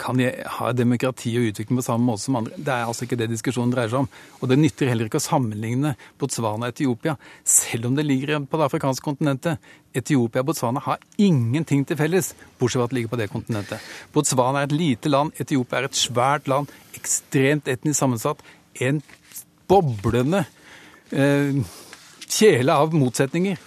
[0.00, 0.20] kan
[0.56, 2.56] ha demokrati og utvikling på samme måte som andre.
[2.56, 4.08] Det er altså ikke det diskusjonen dreier seg om.
[4.40, 8.60] Og det nytter heller ikke å sammenligne Botswana og Etiopia, selv om det ligger på
[8.60, 9.72] det afrikanske kontinentet.
[9.92, 13.90] Etiopia og Botswana har ingenting til felles, bortsett fra at det ligger på det kontinentet.
[14.14, 18.40] Botswana er et lite land, Etiopia er et svært land, ekstremt etnisk sammensatt.
[18.80, 19.02] En
[19.68, 20.46] boblende
[21.12, 21.60] eh,
[22.24, 23.60] kjele av motsetninger.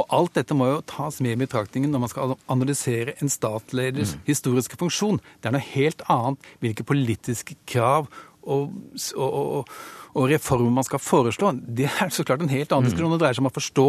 [0.00, 4.14] Og alt dette må jo tas med i betraktningen når man skal analysere en statsleders
[4.16, 4.24] mm.
[4.28, 5.20] historiske funksjon.
[5.40, 8.08] Det er noe helt annet hvilke politiske krav
[8.40, 8.70] og,
[9.16, 9.74] og, og,
[10.14, 11.52] og, reformer man skal foreslå.
[11.60, 12.90] Det er så klart en helt annen mm.
[12.90, 13.12] diskusjon.
[13.16, 13.88] Det dreier seg om å forstå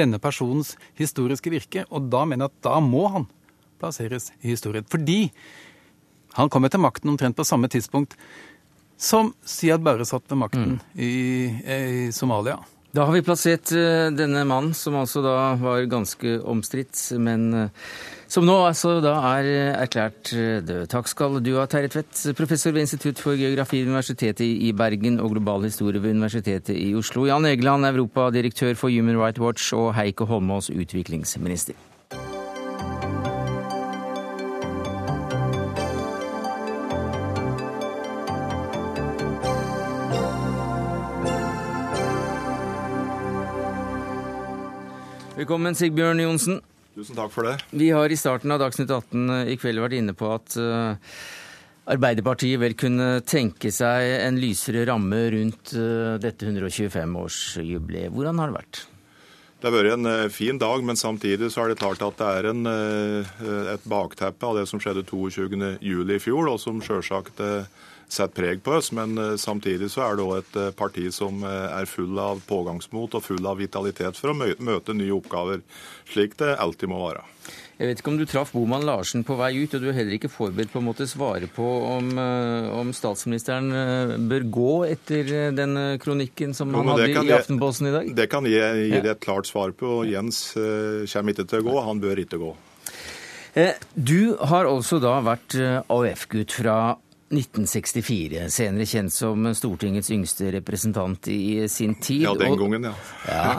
[0.00, 1.86] denne personens historiske virke.
[1.90, 3.28] Og da mener jeg at da må han
[3.82, 4.86] plasseres i historien.
[4.90, 5.26] Fordi
[6.38, 8.16] han kommer til makten omtrent på samme tidspunkt
[9.02, 10.84] som Siad Barre satt ved makten mm.
[10.94, 11.12] i,
[12.06, 12.60] i Somalia.
[12.92, 17.86] Da har vi plassert eh, denne mannen, som altså da var ganske omstridt, men eh,
[18.28, 19.48] som nå altså da er
[19.80, 20.90] erklært eh, død.
[20.92, 25.16] Takk skal du ha, Terje Tvedt, professor ved Institutt for geografi ved Universitetet i Bergen
[25.24, 27.24] og global historie ved Universitetet i Oslo.
[27.30, 31.91] Jan Egeland, europadirektør for Human Rights Watch, og Heikki Holmås, utviklingsminister.
[45.52, 46.62] Velkommen, Sigbjørn Johnsen.
[46.96, 47.58] Tusen takk for det.
[47.76, 50.94] Vi har i starten av Dagsnytt 18 eh, i kveld vært inne på at uh,
[51.92, 58.08] Arbeiderpartiet vel kunne tenke seg en lysere ramme rundt uh, dette 125-årsjubileet.
[58.16, 58.80] Hvordan har det vært?
[59.60, 62.48] Det har vært en fin dag, men samtidig så er det klart at det er
[62.54, 62.72] en,
[63.76, 65.76] et bakteppe av det som skjedde 22.07.
[65.84, 67.44] i fjor, og som sjølsagt
[68.08, 68.92] setter preg på oss.
[68.92, 72.42] Men eh, samtidig så er det òg et eh, parti som eh, er full av
[72.48, 75.62] pågangsmot og full av vitalitet for å møte nye oppgaver,
[76.12, 77.26] slik det alltid må være.
[77.80, 80.14] Jeg vet ikke om du traff Boman Larsen på vei ut, og du er heller
[80.14, 82.12] ikke forberedt på å måtte svare på om,
[82.78, 83.72] om statsministeren
[84.30, 88.12] bør gå etter den kronikken som jo, han hadde i Aftenposten i dag?
[88.14, 90.04] Det kan jeg gi deg et klart svar på.
[90.06, 92.52] Jens kommer ikke til å gå, han bør ikke gå.
[93.96, 94.20] Du
[94.52, 95.58] har altså da vært
[95.90, 96.76] AUF-gutt fra
[97.32, 102.26] 1964, senere kjent som Stortingets yngste representant i sin tid.
[102.26, 102.92] Ja, den gangen, ja.
[103.28, 103.54] ja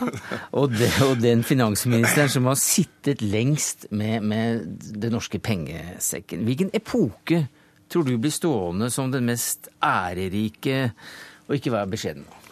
[0.51, 6.45] og, de, og, den finansministeren som har sittet lengst med, med den norske pengesekken.
[6.47, 7.45] Hvilken epoke
[7.89, 10.87] tror du blir stående som den mest ærerike,
[11.47, 12.42] og ikke vær beskjeden nå?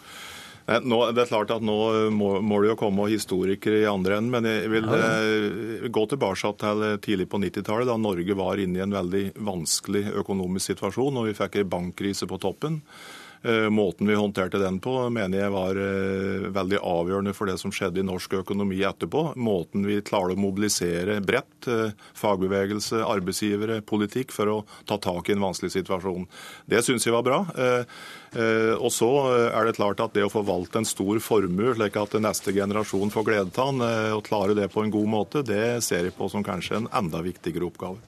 [0.80, 1.76] Nå, det er klart at nå
[2.14, 6.52] må, må det jo komme historikere i andre enden, men jeg vil eh, gå tilbake
[6.62, 11.28] til tidlig på 90-tallet, da Norge var inne i en veldig vanskelig økonomisk situasjon, og
[11.28, 12.80] vi fikk en bankkrise på toppen.
[13.42, 17.72] Eh, måten vi håndterte den på, mener jeg var eh, veldig avgjørende for det som
[17.74, 19.32] skjedde i norsk økonomi etterpå.
[19.34, 25.34] Måten vi klarer å mobilisere bredt, eh, fagbevegelse, arbeidsgivere, politikk, for å ta tak i
[25.34, 26.28] en vanskelig situasjon.
[26.70, 27.40] Det syns jeg var bra.
[28.32, 29.08] Og så
[29.52, 33.26] er det klart at det å forvalte en stor formue, slik at neste generasjon får
[33.26, 33.82] glede av den,
[34.16, 37.20] og klare det på en god måte, det ser jeg på som kanskje en enda
[37.24, 38.00] viktigere oppgave.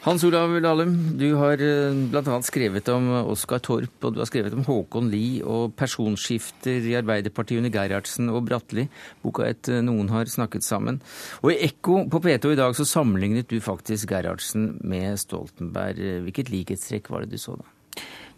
[0.00, 2.36] Hans Olav Lahlum, du har eh, bl.a.
[2.40, 7.60] skrevet om Oskar Torp, og du har skrevet om Håkon Lie og personskifter i Arbeiderpartiet
[7.60, 8.86] under Gerhardsen og Bratteli.
[9.20, 11.02] Boka et eh, Noen har snakket sammen.
[11.44, 16.00] Og i Ekko på P2 i dag så sammenlignet du faktisk Gerhardsen med Stoltenberg.
[16.24, 17.68] Hvilket likhetstrekk var det du så da?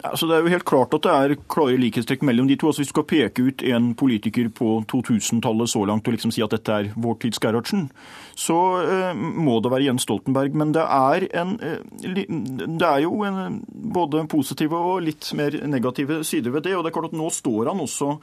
[0.02, 2.68] Altså, det er jo helt klart at det er klare likhetstrekk mellom de to.
[2.70, 6.42] Altså, hvis du skal peke ut en politiker på 2000-tallet så langt og liksom si
[6.44, 7.86] at dette er vår tids Gerhardsen,
[8.34, 10.56] så eh, må det være Jens Stoltenberg.
[10.58, 16.22] Men det er, en, eh, det er jo en, både positive og litt mer negative
[16.26, 16.74] sider ved det.
[16.76, 18.16] Og det er klart at nå står han også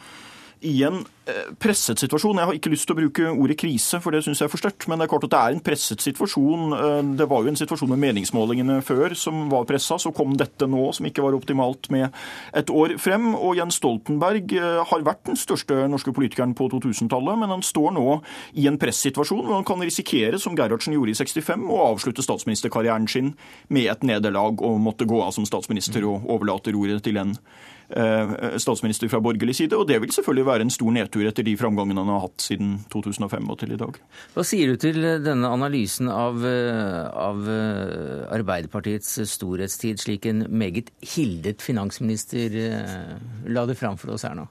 [0.65, 0.99] i en
[1.29, 2.39] eh, presset situasjon.
[2.39, 4.61] Jeg har ikke lyst til å bruke ordet krise, for det syns jeg er for
[4.61, 4.87] sterkt.
[4.89, 6.65] Men det er klart at det er en presset situasjon.
[6.75, 9.99] Eh, det var jo en situasjon med meningsmålingene før som var pressa.
[10.01, 12.09] Så kom dette nå, som ikke var optimalt, med
[12.57, 13.31] et år frem.
[13.37, 17.95] Og Jens Stoltenberg eh, har vært den største norske politikeren på 2000-tallet, men han står
[17.95, 18.19] nå
[18.59, 23.07] i en pressituasjon hvor han kan risikere, som Gerhardsen gjorde i 65, å avslutte statsministerkarrieren
[23.09, 23.33] sin
[23.71, 27.37] med et nederlag og måtte gå av som statsminister og overlate roret til en
[27.89, 29.77] statsminister fra borgerlig side.
[29.77, 32.77] Og det vil selvfølgelig være en stor nedtur etter de framgangene han har hatt siden
[32.93, 33.97] 2005 og til i dag.
[34.35, 40.93] Hva sier du til denne analysen av, eh, av eh, Arbeiderpartiets storhetstid, slik en meget
[41.15, 42.53] hildet finansminister
[43.49, 44.47] la det fram for oss her nå?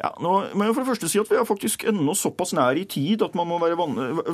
[0.00, 2.78] Ja, nå må jeg for det første si at Vi er faktisk ennå såpass nær
[2.78, 3.76] i tid at man må være,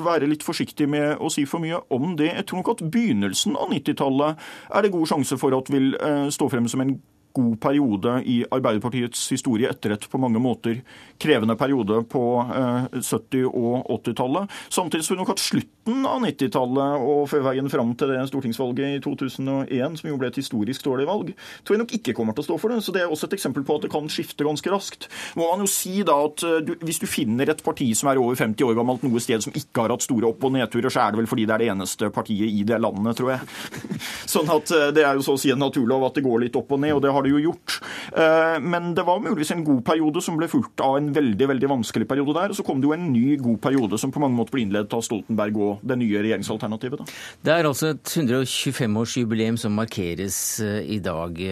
[0.04, 2.30] være, litt forsiktig med å si for mye om det.
[2.36, 5.96] Jeg tror nok at Begynnelsen av 90-tallet er det god sjanse for at vil
[6.30, 6.94] stå frem som en
[7.36, 10.80] god periode i Arbeiderpartiets historie etter et på mange måter
[11.22, 14.52] krevende periode på 70- eh, og 80-tallet.
[14.72, 18.98] Samtidig som vi nok hatt slutten av 90-tallet og før veien fram til det stortingsvalget
[18.98, 21.32] i 2001, som jo ble et historisk dårlig valg,
[21.64, 22.80] tror jeg nok ikke kommer til å stå for det.
[22.84, 25.08] Så det er også et eksempel på at det kan skifte ganske raskt.
[25.38, 28.20] Må man jo si da at eh, du, Hvis du finner et parti som er
[28.20, 31.06] over 50 år gammelt noe sted som ikke har hatt store opp- og nedturer, så
[31.06, 33.48] er det vel fordi det er det eneste partiet i det landet, tror jeg.
[34.36, 36.58] Sånn at eh, Det er jo så å si en naturlov at det går litt
[36.58, 37.78] opp og ned, og det har det jo gjort.
[38.62, 42.08] Men det var muligvis en god periode som ble fulgt av en veldig veldig vanskelig
[42.08, 42.52] periode der.
[42.52, 44.94] Og så kom det jo en ny god periode som på mange måter ble innledet
[44.96, 47.02] av Stoltenberg og det nye regjeringsalternativet.
[47.02, 47.18] Da.
[47.48, 51.42] Det er altså et 125-årsjubileum som markeres eh, i dag.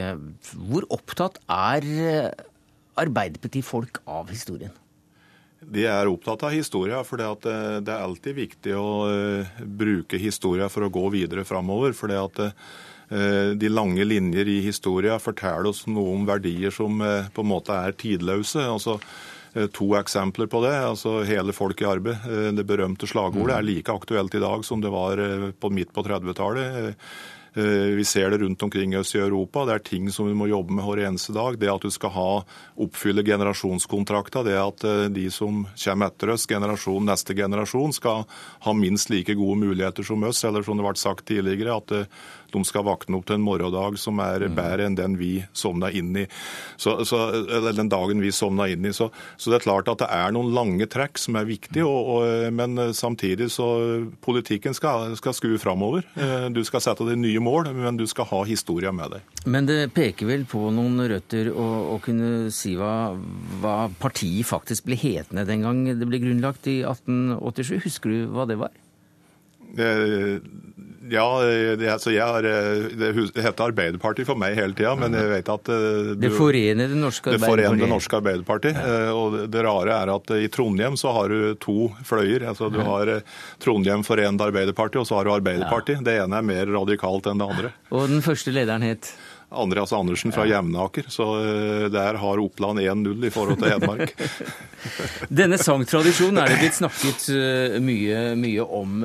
[0.55, 2.49] Hvor opptatt er eh,
[3.01, 4.75] Arbeiderparti-folk av historien?
[5.65, 10.87] De er opptatt av historia, for det er alltid viktig å eh, bruke historia for
[10.87, 11.97] å gå videre framover.
[11.97, 12.13] For
[13.15, 17.95] de lange linjer i historia forteller oss noe om verdier som på en måte er
[18.01, 18.65] tidløse.
[18.67, 18.97] Altså,
[19.55, 20.75] Eh, to eksempler på det.
[20.75, 24.81] altså Hele folk i arbeid, eh, det berømte slagordet, er like aktuelt i dag som
[24.81, 26.97] det var eh, på midt på 30-tallet.
[27.55, 29.63] Vi ser det rundt omkring oss i Europa.
[29.65, 31.55] Det er ting som vi må jobbe med hver eneste dag.
[31.55, 32.31] Det at du skal ha,
[32.83, 34.83] oppfylle generasjonskontrakter, det at
[35.15, 38.27] de som kommer etter oss, generasjon, neste generasjon, skal
[38.67, 40.43] ha minst like gode muligheter som oss.
[40.43, 42.11] Eller som det ble sagt tidligere, at
[42.55, 44.57] de skal våkne opp til en morgendag som er mm.
[44.57, 46.27] bedre enn den vi sovna inn i.
[46.81, 48.95] Så, så, eller den dagen vi sovna inn i.
[48.95, 52.11] Så, så, det er klart at det er noen lange trekk som er viktige, og,
[52.17, 53.69] og, men samtidig så
[54.25, 56.07] politikken skal, skal skue framover.
[56.15, 59.35] Eh, du skal sette deg nye mål, men du skal ha historia med deg.
[59.51, 63.15] Men det peker vel på noen røtter å, å kunne si hva,
[63.63, 67.77] hva partiet faktisk ble hetende den gang det ble grunnlagt i 1887.
[67.85, 68.73] Husker du hva det var?
[69.75, 69.89] Det,
[71.11, 71.27] ja,
[71.77, 73.11] det, altså jeg har, det
[73.45, 76.99] heter Arbeiderpartiet for meg hele tida, men jeg vet at eh, du, Det forener det
[76.99, 77.59] norske Arbeiderpartiet?
[77.59, 78.81] Det forener det norske Arbeiderpartiet.
[78.81, 78.95] Ja.
[79.09, 82.47] Eh, og det rare er at i Trondheim så har du to fløyer.
[82.51, 86.01] altså Du har eh, Trondheim Forenede Arbeiderparti, og så har du Arbeiderpartiet.
[86.01, 86.09] Ja.
[86.09, 87.75] Det ene er mer radikalt enn det andre.
[87.93, 89.13] Og den første lederen het?
[89.55, 91.07] Andreas Andersen fra Jevnaker.
[91.13, 91.29] Så
[91.93, 94.17] der har Oppland 1-0 i forhold til Hedmark.
[95.43, 97.29] Denne sangtradisjonen er det blitt snakket
[97.85, 99.05] mye, mye om.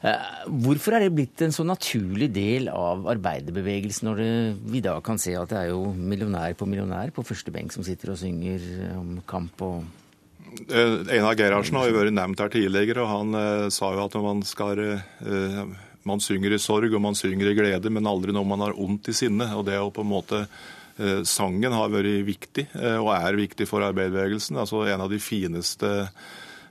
[0.00, 0.28] Eh,
[0.64, 4.30] hvorfor er det blitt en så naturlig del av arbeiderbevegelsen, når det,
[4.72, 7.84] vi da kan se at det er jo millionær på millionær på første benk som
[7.84, 8.64] sitter og synger
[8.96, 9.84] om kamp og
[10.72, 14.18] eh, Einar Gerhardsen har jo vært nevnt her tidligere, og han eh, sa jo at
[14.24, 15.62] man skal eh,
[16.08, 19.10] man synger i sorg og man synger i glede, men aldri når man har ondt
[19.12, 19.50] i sinne.
[19.56, 23.40] Og det er jo på en måte eh, Sangen har vært viktig, eh, og er
[23.40, 24.58] viktig for arbeiderbevegelsen.
[24.60, 26.08] Altså En av de fineste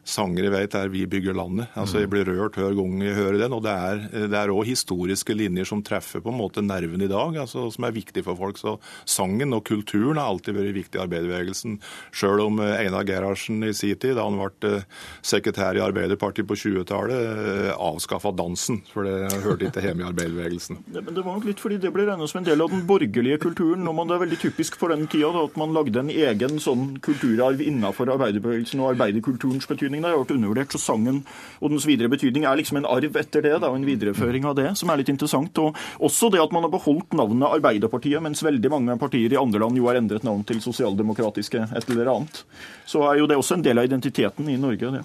[0.09, 1.67] sanger jeg vet er 'Vi bygger landet'.
[1.75, 3.53] Altså Jeg blir rørt hver gang jeg hører den.
[3.53, 7.71] Og det er òg historiske linjer som treffer på en måte nerven i dag, altså,
[7.71, 8.57] som er viktig for folk.
[8.57, 11.79] Så sangen og kulturen har alltid vært viktig i arbeiderbevegelsen.
[12.11, 14.87] Sjøl om eh, Einar Gerhardsen i sin tid, da han ble eh,
[15.25, 18.81] sekretær i Arbeiderpartiet på 20-tallet, eh, avskaffa dansen.
[18.93, 20.83] For det hørte ikke hjemme i arbeiderbevegelsen.
[20.89, 22.81] Det, men det var nok litt fordi det ble regna som en del av den
[22.87, 23.83] borgerlige kulturen.
[23.85, 26.57] når man Det er veldig typisk for den tida da, at man lagde en egen
[26.61, 30.03] sånn kulturarv innafor arbeiderbevegelsen og arbeiderkulturens betydning betydning.
[30.03, 30.71] Det har vært undervurdert.
[30.71, 31.23] Så sangen
[31.59, 34.77] og dens videre betydning er liksom en arv etter det, da, en videreføring av det,
[34.77, 35.57] som er litt interessant.
[35.59, 39.59] Og også det at man har beholdt navnet Arbeiderpartiet, mens veldig mange partier i andre
[39.59, 42.43] land jo har endret navn til sosialdemokratiske et eller annet.
[42.85, 44.91] Så er jo det også en del av identiteten i Norge.
[44.91, 45.03] det.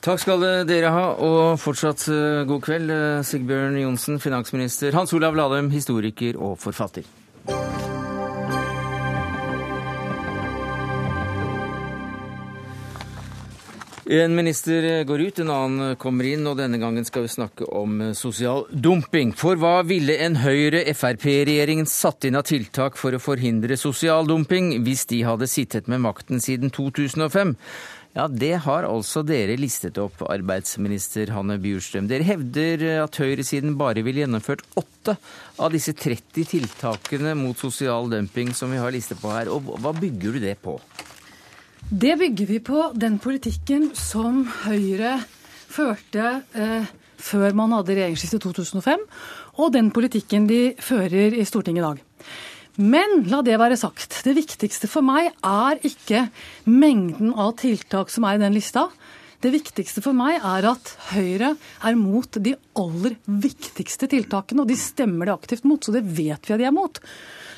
[0.00, 2.90] Takk skal dere ha, og fortsatt eh, god kveld.
[2.90, 4.94] Eh, Sigbjørn Johnsen, finansminister.
[4.94, 7.06] Hans Olav Lahlum, historiker og forfatter.
[14.10, 17.98] En minister går ut, en annen kommer inn, og denne gangen skal vi snakke om
[18.16, 19.34] sosial dumping.
[19.36, 25.04] For hva ville en Høyre-Frp-regjering satt inn av tiltak for å forhindre sosial dumping hvis
[25.10, 27.52] de hadde sittet med makten siden 2005?
[28.16, 32.08] Ja, Det har altså dere listet opp, arbeidsminister Hanne Bjurstrøm.
[32.08, 35.18] Dere hevder at høyresiden bare ville gjennomført åtte
[35.60, 39.52] av disse 30 tiltakene mot sosial dumping som vi har listet på her.
[39.52, 40.78] Og hva bygger du det på?
[41.88, 45.14] Det bygger vi på den politikken som Høyre
[45.72, 49.06] førte eh, før man hadde regjeringsskiftet 2005,
[49.56, 52.02] og den politikken de fører i Stortinget i dag.
[52.92, 54.18] Men la det være sagt.
[54.20, 56.26] Det viktigste for meg er ikke
[56.68, 58.90] mengden av tiltak som er i den lista.
[59.40, 64.76] Det viktigste for meg er at Høyre er mot de aller viktigste tiltakene, og de
[64.76, 67.00] stemmer det aktivt mot, så det vet vi at de er mot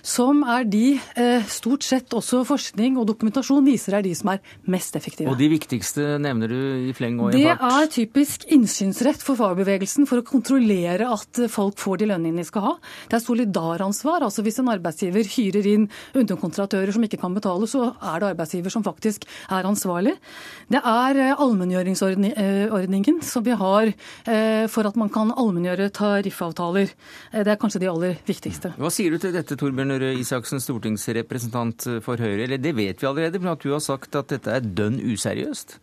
[0.03, 0.85] som er de
[1.19, 4.41] eh, stort sett også forskning og dokumentasjon viser er de som er
[4.71, 5.31] mest effektive.
[5.31, 7.61] Og de viktigste nevner du i fleng og i fart?
[7.61, 12.49] Det er typisk innsynsrett for fagbevegelsen for å kontrollere at folk får de lønningene de
[12.49, 12.75] skal ha.
[13.11, 14.25] Det er solidaransvar.
[14.27, 18.73] altså Hvis en arbeidsgiver hyrer inn underkontratører som ikke kan betale, så er det arbeidsgiver
[18.73, 20.17] som faktisk er ansvarlig.
[20.71, 26.93] Det er eh, allmenngjøringsordningen som vi har eh, for at man kan allmenngjøre tariffavtaler.
[27.31, 28.73] Det er kanskje de aller viktigste.
[28.81, 29.90] Hva sier du til dette, Torbjørn?
[29.99, 32.45] Røe Isaksen, stortingsrepresentant for Høyre.
[32.47, 35.79] Eller det vet vi allerede, men at du har sagt at dette er dønn useriøst?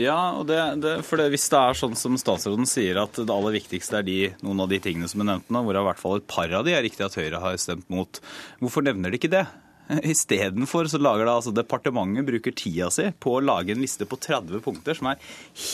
[0.00, 3.58] Ja, det, det, for det, hvis det er sånn som statsråden sier, at det aller
[3.58, 6.22] viktigste er de, noen av de tingene som er nevnt nå, hvor i hvert fall
[6.22, 8.22] et par av de er riktig at Høyre har stemt mot,
[8.62, 9.44] hvorfor nevner de ikke det?
[10.12, 14.18] Istedenfor så lager da altså departementet bruker tida si på å lage en liste på
[14.20, 15.20] 30 punkter som er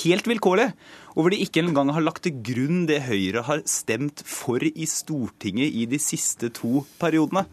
[0.02, 0.70] helt vilkårlig,
[1.14, 4.88] og hvor de ikke engang har lagt til grunn det Høyre har stemt for i
[4.88, 7.46] Stortinget i de siste to periodene.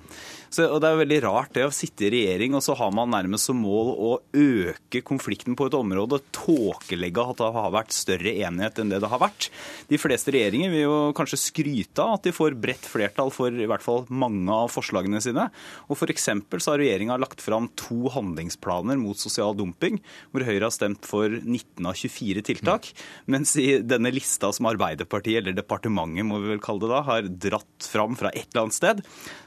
[0.55, 2.91] Så, og Det er jo veldig rart det å sitte i regjering, og så har
[2.95, 7.95] man nærmest som mål å øke konflikten på et område, tåkelegge at det har vært
[7.95, 9.49] større enighet enn det det har vært.
[9.89, 13.67] De fleste regjeringer vil jo kanskje skryte av at de får bredt flertall for i
[13.67, 15.49] hvert fall mange av forslagene sine.
[15.89, 19.99] Og for så har regjeringa lagt fram to handlingsplaner mot sosial dumping,
[20.31, 22.93] hvor Høyre har stemt for 19 av 24 tiltak.
[23.27, 27.33] Mens i denne lista som Arbeiderpartiet, eller departementet må vi vel kalle det da, har
[27.49, 29.03] dratt fram fra et eller annet sted,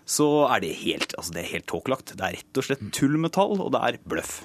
[0.09, 2.15] så er det helt, altså det er helt tåkelagt.
[2.19, 4.41] Det er rett og slett tull med tall, og det er bløff.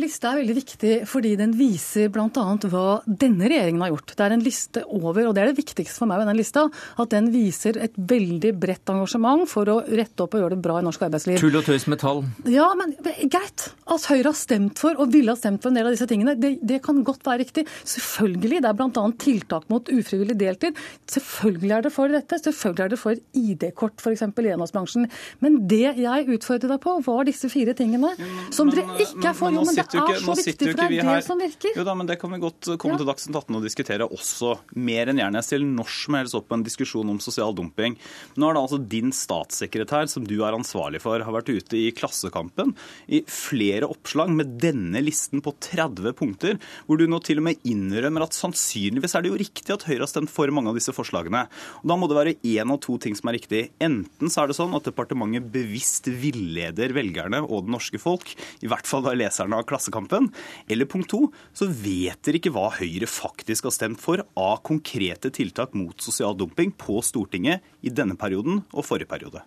[0.00, 2.28] Lista er veldig viktig fordi den viser bl.a.
[2.72, 4.14] hva denne regjeringen har gjort.
[4.16, 6.64] Det er en liste over, og det er det viktigste for meg med den lista,
[6.72, 10.78] at den viser et veldig bredt engasjement for å rette opp og gjøre det bra
[10.80, 11.36] i norsk arbeidsliv.
[11.42, 12.22] Tull og tøys med tall.
[12.48, 13.66] Ja, men greit.
[13.92, 16.38] At Høyre har stemt for og ville ha stemt for en del av disse tingene,
[16.40, 17.66] det, det kan godt være riktig.
[17.84, 18.62] Selvfølgelig.
[18.64, 19.04] Det er bl.a.
[19.26, 20.80] tiltak mot ufrivillig deltid.
[21.12, 22.40] Selvfølgelig er det for dette.
[22.46, 24.24] Selvfølgelig er det for ID-kort, f.eks.
[24.24, 25.08] i enhåndsbransjen.
[25.44, 28.14] Men det jeg utfordret deg på, var disse fire tingene
[28.54, 29.52] som dere ikke er for.
[29.52, 32.18] Jo, men sitter jo ikke, nå sitter jo ikke vi her Jo da, men det
[32.20, 33.02] kan vi godt komme ja.
[33.02, 34.54] til Dagsnytt 18 og diskutere også.
[34.78, 35.40] Mer enn gjerne.
[35.42, 37.96] Jeg stiller når som helst opp på en diskusjon om sosial dumping.
[38.36, 41.90] Nå er det altså din statssekretær, som du er ansvarlig for, har vært ute i
[41.96, 42.74] Klassekampen
[43.12, 47.62] i flere oppslag med denne listen på 30 punkter, hvor du nå til og med
[47.68, 50.94] innrømmer at sannsynligvis er det jo riktig at Høyre har stemt for mange av disse
[50.94, 51.44] forslagene.
[51.82, 53.64] Og Da må det være én av to ting som er riktig.
[53.82, 58.70] Enten så er det sånn at departementet bevisst villeder velgerne og det norske folk, i
[58.70, 60.28] hvert fall da leserne av Klassekampen.
[60.68, 61.24] Eller punkt to,
[61.56, 66.36] så vet dere ikke hva Høyre faktisk har stemt for av konkrete tiltak mot sosial
[66.38, 69.42] dumping på Stortinget i denne perioden og forrige periode.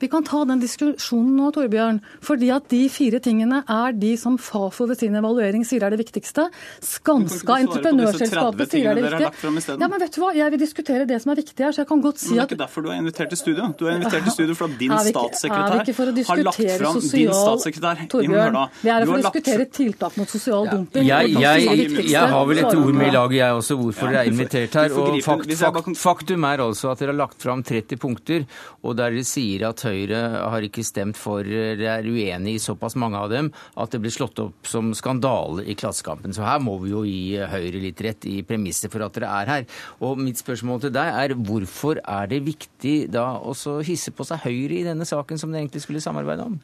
[0.00, 2.00] Vi kan ta den diskusjonen nå, Torbjørn.
[2.24, 6.00] Fordi at de fire tingene er de som Fafo ved sin evaluering sier er det
[6.00, 6.46] viktigste.
[6.84, 9.76] Skanska entreprenørselskapet sier er det viktige.
[9.76, 10.32] Ja, men vet du hva?
[10.36, 12.38] Jeg vil diskutere det som er viktig her, så jeg kan godt si at Men
[12.38, 13.68] det er ikke derfor du er invitert til studio.
[13.76, 18.88] Du er invitert til studio fordi din statssekretær har lagt fram din statssekretær Torbjørn, vi
[18.88, 21.06] er her for å diskutere tiltak mot sosial dumping.
[21.10, 24.32] Jeg, jeg, jeg, har vel et ord med i laget, jeg også, hvorfor dere er
[24.32, 24.96] invitert her.
[24.96, 28.48] Og fakt, fakt, faktum er altså at dere har lagt fram 30 punkter,
[28.80, 30.20] og der dere sier at Høyre
[30.52, 34.14] har ikke stemt for, eller er uenig i såpass mange av dem, at det blir
[34.14, 36.34] slått opp som skandale i Klassekampen.
[36.36, 39.54] Så her må vi jo gi Høyre litt rett i premisset for at dere er
[39.54, 39.70] her.
[40.04, 43.54] Og mitt spørsmål til deg er hvorfor er det viktig da å
[43.86, 46.60] hisse på seg Høyre i denne saken som de egentlig skulle samarbeide om?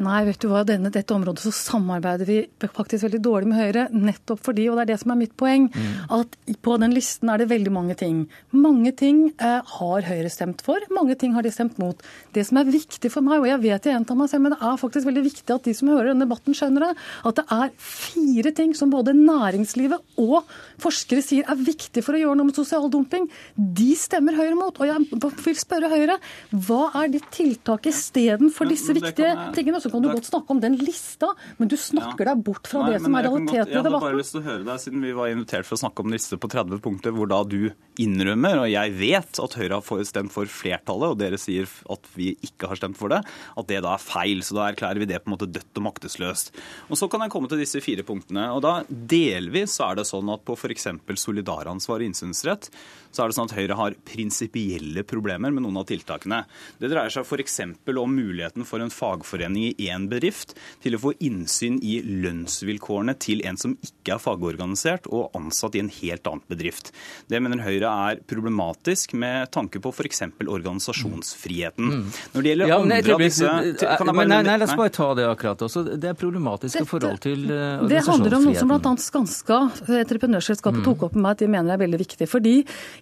[0.00, 3.82] Nei, vet du hva, denne, dette området så samarbeider vi faktisk veldig dårlig med Høyre.
[3.92, 5.90] Nettopp fordi, og det er det som er mitt poeng, mm.
[6.16, 8.22] at på den listen er det veldig mange ting.
[8.56, 12.00] Mange ting eh, har Høyre stemt for, mange ting har de stemt mot.
[12.32, 14.60] Det som er viktig for meg, og jeg vet jeg gjentar meg selv, men det
[14.70, 16.90] er faktisk veldig viktig at de som hører denne debatten, skjønner det,
[17.28, 20.48] at det er fire ting som både næringslivet og
[20.80, 23.28] forskere sier er viktig for å gjøre noe med sosial dumping.
[23.56, 24.80] De stemmer Høyre mot.
[24.80, 26.16] Og jeg vil spørre Høyre,
[26.64, 29.81] hva er ditt tiltak istedenfor disse viktige tingene?
[29.82, 32.94] Så kan du godt snakke om den lista, men du snakker deg bort fra Nei,
[32.96, 35.14] det som er realiteten i Jeg hadde bare lyst til å høre deg, siden vi
[35.16, 37.60] var invitert for å snakke om en liste på 30 punkter, hvor da du
[38.00, 42.32] innrømmer, og jeg vet at Høyre har stemt for flertallet, og dere sier at vi
[42.46, 44.42] ikke har stemt for det, at det da er feil.
[44.44, 46.52] Så da erklærer vi det på en måte dødt og maktesløst.
[46.88, 48.48] Og så kan jeg komme til disse fire punktene.
[48.56, 50.88] Og da delvis så er det sånn at på f.eks.
[51.22, 52.70] solidaransvar og innsynsrett,
[53.12, 56.42] så er det sånn at Høyre har prinsipielle problemer med noen av tiltakene.
[56.80, 57.60] Det dreier seg f.eks.
[57.92, 63.42] om muligheten for en fagforening i én bedrift til å få innsyn i lønnsvilkårene til
[63.46, 66.92] en som ikke er fagorganisert og ansatt i en helt annen bedrift.
[67.30, 70.22] Det mener Høyre er problematisk med tanke på f.eks.
[70.46, 71.90] organisasjonsfriheten.
[72.34, 74.76] Når det gjelder Ja, andre av disse eh, kan jeg men nei, nei, la oss
[74.78, 75.84] bare ta det akkurat også.
[75.96, 77.88] Det er problematisk i forhold til organisasjonsfriheten.
[77.92, 78.94] Det handler om noe som bl.a.
[79.02, 79.60] Skanska,
[80.02, 80.84] entreprenørselskapet, Mm.
[80.86, 82.26] tok opp med meg at de mener er veldig viktig.
[82.28, 82.52] Fordi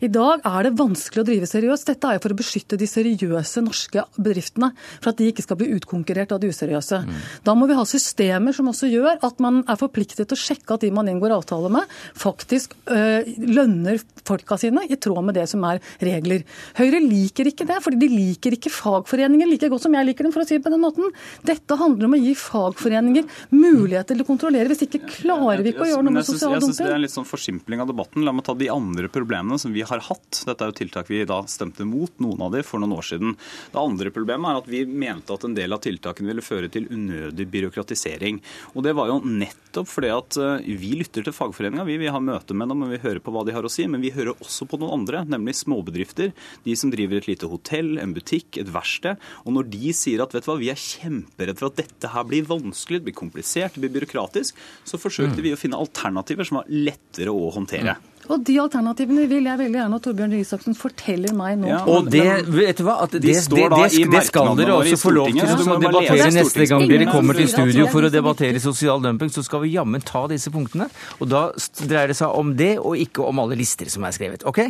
[0.03, 1.87] i dag er det vanskelig å drive seriøst.
[1.87, 5.57] Dette er jo for å beskytte de seriøse norske bedriftene, for at de ikke skal
[5.61, 6.60] bli utkonkurrert av de useriøse.
[7.07, 7.15] Mm.
[7.47, 10.77] Da må vi ha systemer som også gjør at man er forpliktet til å sjekke
[10.77, 11.89] at de man inngår avtale med,
[12.19, 16.45] faktisk øh, lønner folka sine i tråd med det som er regler.
[16.79, 20.35] Høyre liker ikke det, fordi de liker ikke fagforeninger like godt som jeg liker dem,
[20.35, 21.11] for å si det på den måten.
[21.47, 24.71] Dette handler om å gi fagforeninger muligheter til å kontrollere.
[24.71, 26.95] Hvis ikke klarer vi ikke å gjøre noe med jeg synes- Jeg syns det er
[26.95, 28.25] en litt sånn forsimpling av debatten.
[28.25, 30.45] La meg ta de andre problemene som vi har hatt.
[30.45, 33.37] Dette er jo tiltak vi da stemte mot, noen av de, for noen år siden.
[33.73, 36.89] Det andre problemet er at vi mente at en del av tiltakene ville føre til
[36.91, 38.41] unødig byråkratisering.
[38.75, 41.87] Og det var jo nettopp fordi at eh, vi lytter til fagforeninga.
[41.89, 43.87] Vi, vi har møte med dem, og vi hører på hva de har å si.
[43.91, 46.35] Men vi hører også på noen andre, nemlig småbedrifter.
[46.67, 49.21] De som driver et lite hotell, en butikk, et verksted.
[49.45, 52.27] Og når de sier at vet du hva, vi er kjemperedde for at dette her
[52.29, 56.61] blir vanskelig, det blir komplisert, det blir byråkratisk, så forsøkte vi å finne alternativer som
[56.61, 57.97] var lettere å håndtere.
[58.31, 61.70] Og de alternativene vil jeg veldig gjerne at Torbjørn Røe Isaksen forteller meg nå.
[61.72, 65.01] Ja, Og det, vet du hva, at det, De det, det, det, skal dere også
[65.01, 68.62] få lov til å debattere neste gang dere kommer til studio for å er debattere
[68.62, 70.87] sosial dumping, så skal vi jammen ta disse punktene.
[71.18, 71.49] Og da
[71.83, 74.47] dreier det seg om det, og ikke om alle lister som er skrevet.
[74.47, 74.62] Ok?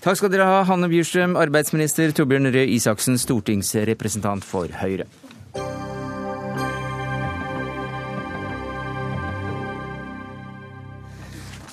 [0.00, 5.10] Takk skal dere ha, Hanne Bjurstrøm, arbeidsminister, Torbjørn Røe Isaksen, stortingsrepresentant for Høyre.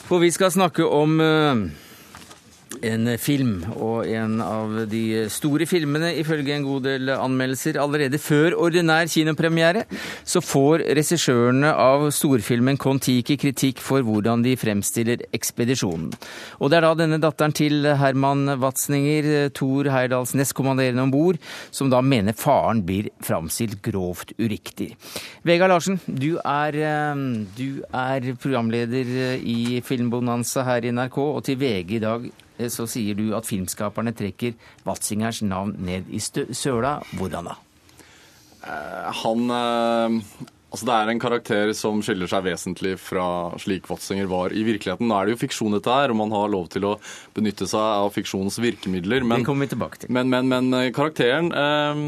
[0.08, 1.56] For vi skal snakke om eh,
[2.86, 7.80] en film, og en av de store filmene, ifølge en god del anmeldelser.
[7.82, 9.86] Allerede før ordinær kinopremiere
[10.28, 16.12] så får regissørene av storfilmen Kon-Tiki kritikk for hvordan de fremstiller ekspedisjonen.
[16.62, 21.92] Og det er da denne datteren til Herman Watzninger, Thor Heyerdahls nestkommanderende om bord, som
[21.94, 24.94] da mener faren blir framstilt grovt uriktig.
[25.48, 27.24] Vegard Larsen, du er, eh,
[27.58, 32.88] du er programleder i Filmbonanza her i NRK, og til VG i dag eh, så
[32.90, 36.98] sier du at filmskaperne trekker Watzingers navn ned i søla.
[37.18, 37.58] Hvordan da?
[39.24, 44.52] Han eh, Altså Det er en karakter som skiller seg vesentlig fra slik Watzinger var
[44.52, 45.08] i virkeligheten.
[45.08, 46.92] Nå er det jo fiksjon dette her, og man har lov til å
[47.38, 49.24] benytte seg av fiksjonens virkemidler.
[49.24, 50.12] Men, Det kommer vi tilbake til.
[50.12, 52.04] men, men, men eh, karakteren eh,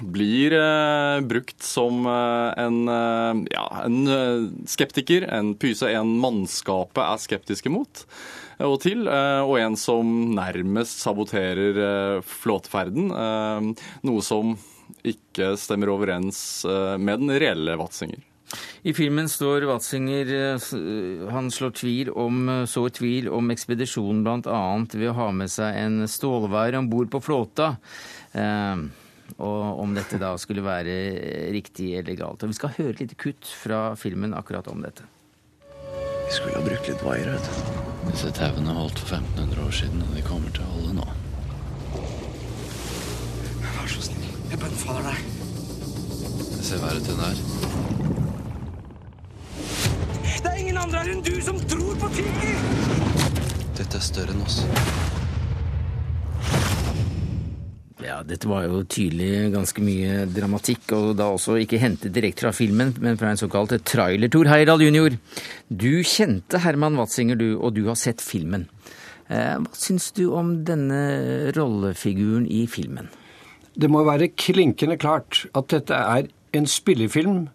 [0.00, 7.04] blir eh, brukt som eh, en, eh, ja, en eh, skeptiker, en pyse en mannskapet
[7.04, 13.12] er skeptiske mot eh, og til, eh, og en som nærmest saboterer eh, flåteferden.
[13.14, 14.56] eh, Noe som
[15.06, 16.64] ikke stemmer overens
[16.98, 18.22] med den reelle Watzinger.
[18.82, 20.30] I filmen står Watzinger
[21.30, 24.62] Han slår tvil om, sår tvil om ekspedisjonen bl.a.
[24.94, 27.74] ved å ha med seg en stålveier om bord på flåta.
[29.36, 30.96] Og om dette da skulle være
[31.52, 32.42] riktig eller galt.
[32.42, 35.04] Og Vi skal høre et lite kutt fra filmen akkurat om dette.
[36.28, 37.52] Vi skulle ha brukt litt vaier, vet du.
[38.10, 41.06] Disse tauene holdt for 1500 år siden, og de kommer til å holde nå.
[43.62, 44.26] Vær så snill.
[44.50, 45.18] Jeg bønnfaller deg.
[46.52, 47.38] Det ser verre ut enn det er.
[50.28, 52.52] Det er ingen andre her enn du som tror på Tiki!
[53.80, 54.60] Dette er større enn oss.
[58.28, 62.94] Dette var jo tydelig ganske mye dramatikk, og da også ikke hentet direkte fra filmen,
[63.02, 64.30] men fra en såkalt trailer.
[64.32, 65.16] Tor Heyerdahl jr.,
[65.68, 68.68] du kjente Herman Watzinger, du, og du har sett filmen.
[69.28, 73.10] Eh, Hva syns du om denne rollefiguren i filmen?
[73.78, 77.46] Det må være klinkende klart at dette er en spillefilm,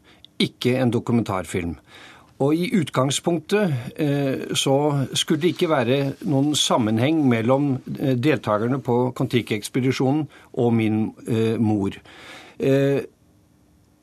[0.41, 1.77] ikke en dokumentarfilm.
[2.41, 9.11] Og i utgangspunktet eh, så skulle det ikke være noen sammenheng mellom eh, deltakerne på
[9.15, 11.99] Kon-Tiki-ekspedisjonen og min eh, mor.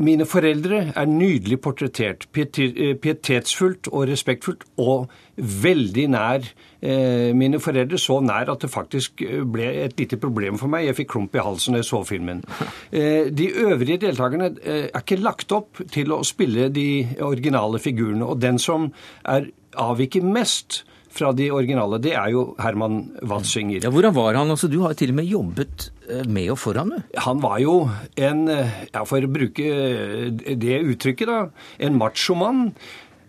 [0.01, 2.27] Eh, mine foreldre er nydelig portrettert.
[2.33, 6.45] Pietetsfullt og respektfullt, og veldig nær
[6.83, 7.99] eh, mine foreldre.
[7.99, 10.87] Så nær at det faktisk eh, ble et lite problem for meg.
[10.89, 12.45] Jeg fikk klump i halsen da jeg så filmen.
[12.91, 18.27] Eh, De øvrige deltakerne eh, er ikke lagt opp til å spille de originale figurene.
[18.27, 18.89] Og den som
[19.25, 19.47] er
[19.79, 23.83] avviker mest fra de originale, det er jo Herman Watzinger.
[23.85, 24.51] Ja, hvordan var han?
[24.55, 27.21] Altså, du har til og med jobbet eh, med og for ham, du.
[27.27, 27.77] Han var jo
[28.17, 31.45] en, eh, ja, for å bruke eh, det uttrykket, da,
[31.83, 32.69] en machomann.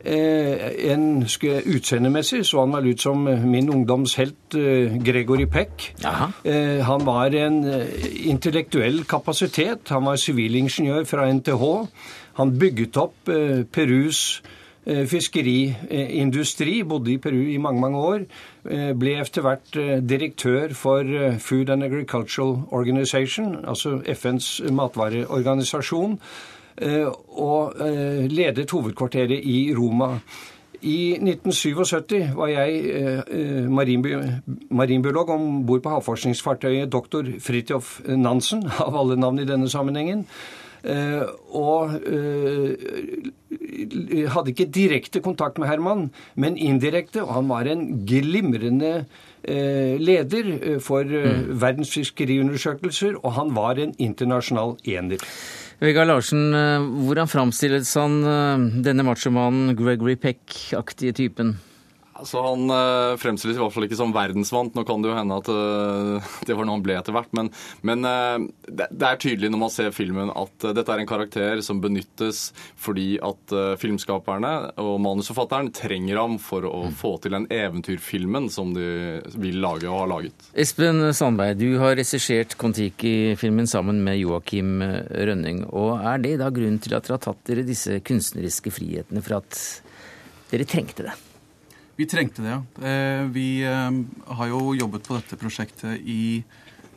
[0.01, 5.91] Eh, en Utseendemessig så han vel ut som min ungdomshelt eh, Gregory Peck.
[6.01, 7.61] Eh, han var en
[8.25, 9.93] intellektuell kapasitet.
[9.93, 11.67] Han var sivilingeniør fra NTH.
[12.39, 13.29] Han bygget opp
[13.75, 14.41] Perus
[14.85, 18.23] fiskeriindustri, bodde i Peru i mange, mange år.
[18.69, 26.19] eh, Ble etter hvert eh, direktør for eh, Food and Agricultural Organization, altså FNs matvareorganisasjon,
[26.81, 27.05] eh,
[27.37, 30.17] og eh, ledet hovedkvarteret i Roma.
[30.81, 34.17] I 1977 var jeg eh, eh, marinbi-
[34.73, 37.35] marinbiolog om bord på havforskningsfartøyet Dr.
[37.39, 40.25] Fridtjof Nansen, av alle navn i denne sammenhengen.
[40.83, 41.23] Eh,
[41.53, 42.73] og eh,
[44.33, 47.23] hadde ikke direkte kontakt med Herman, men indirekte.
[47.25, 48.93] Og han var en glimrende
[49.43, 55.21] eh, leder for eh, verdens fiskeriundersøkelser, og han var en internasjonal ener.
[55.81, 56.53] Vegard Larsen,
[57.07, 58.19] hvordan framstilles han,
[58.85, 61.55] denne machomannen, Gregory Peck-aktige typen?
[62.21, 64.75] Altså, Han øh, fremstilles i hvert fall ikke som verdensvant.
[64.77, 67.31] Nå kan det jo hende at øh, det var noe han ble etter hvert.
[67.37, 67.49] Men,
[67.87, 71.63] men øh, det, det er tydelig når man ser filmen at dette er en karakter
[71.65, 72.51] som benyttes
[72.81, 74.51] fordi at filmskaperne
[74.81, 80.03] og manusforfatteren trenger ham for å få til den eventyrfilmen som de vil lage og
[80.03, 80.49] har laget.
[80.53, 85.65] Espen Sandberg, du har regissert Kon-Tiki-filmen sammen med Joakim Rønning.
[85.69, 89.41] Og er det da grunnen til at dere har tatt dere disse kunstneriske frihetene for
[89.41, 89.59] at
[90.51, 91.17] dere trengte det?
[92.01, 92.61] Vi trengte det, ja.
[92.81, 94.01] Eh, Vi eh,
[94.39, 96.41] har jo jobbet på dette prosjektet i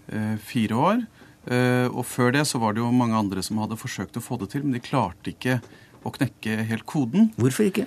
[0.09, 1.05] eh, fire år.
[1.45, 4.39] Eh, Og før det så var det jo mange andre som hadde forsøkt å få
[4.41, 5.59] det til, men de klarte ikke
[6.05, 7.31] å knekke helt koden.
[7.37, 7.85] Hvorfor ikke?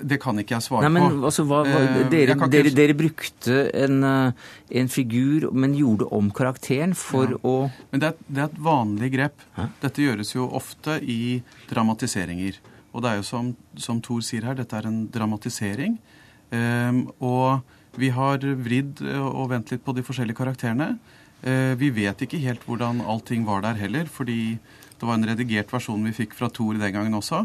[0.00, 1.24] Det kan ikke jeg svare Nei, men på.
[1.26, 1.80] altså, hva, hva,
[2.12, 7.36] dere, jeg ikke- dere, dere brukte en, en figur, men gjorde om karakteren for Ja.
[7.42, 9.34] å Men det er, det er et vanlig grep.
[9.82, 12.60] Dette gjøres jo ofte i dramatiseringer.
[12.90, 15.96] Og det er jo som, som Thor sier her, dette er en dramatisering.
[16.54, 17.62] Ehm, og
[17.98, 20.94] vi har vridd eh, og vendt litt på de forskjellige karakterene.
[21.40, 24.58] Eh, vi vet ikke helt hvordan allting var der heller, fordi
[25.00, 27.44] det var en redigert versjon vi fikk fra Thor den gangen også.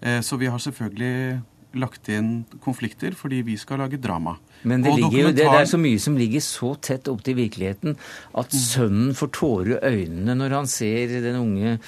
[0.00, 1.42] Eh, så vi har selvfølgelig
[1.80, 4.36] lagt inn konflikter fordi vi skal lage drama.
[4.64, 7.98] Men det, ligger det, det er så mye som ligger så tett opp til virkeligheten
[8.40, 11.78] at sønnen får tårer i øynene når han ser den unge,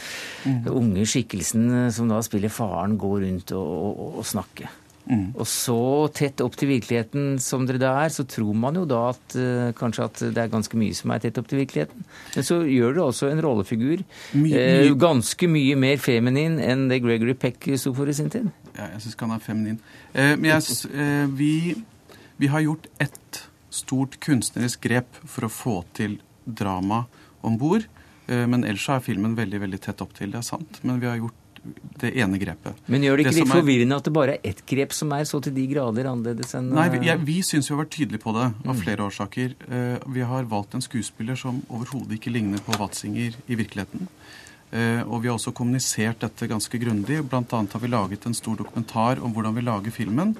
[0.68, 4.68] unge skikkelsen eh, som da spiller faren, gå rundt og, og, og snakke.
[5.06, 5.26] Mm.
[5.38, 5.78] Og så
[6.14, 9.70] tett opp til virkeligheten som dere da er, så tror man jo da at uh,
[9.78, 12.06] kanskje at det er ganske mye som er tett opp til virkeligheten.
[12.34, 14.50] Men så gjør dere også en rollefigur my, my.
[14.90, 18.50] Uh, ganske mye mer feminin enn det Gregory Peck sto for i sin tid.
[18.76, 19.78] Ja, jeg syns ikke han er feminin.
[20.14, 20.62] Eh, men jeg,
[20.94, 21.52] eh, vi,
[22.38, 27.04] vi har gjort ett stort kunstnerisk grep for å få til drama
[27.42, 27.86] om bord.
[28.28, 30.80] Eh, men ellers er filmen veldig veldig tett opp til, det er sant.
[30.82, 31.42] Men vi har gjort
[31.98, 32.76] det ene grepet.
[32.86, 35.10] Men gjør det ikke det litt er- forvirrende at det bare er ett grep som
[35.16, 37.90] er så til de grader annerledes enn Nei, vi, ja, vi syns vi har vært
[37.96, 38.82] tydelige på det av Mm.
[38.84, 39.54] flere årsaker.
[39.68, 44.06] Eh, vi har valgt en skuespiller som overhodet ikke ligner på Watzinger i virkeligheten.
[44.74, 47.20] Eh, og vi har også kommunisert dette ganske grundig.
[47.30, 50.34] Blant annet har vi laget en stor dokumentar om hvordan vi lager filmen.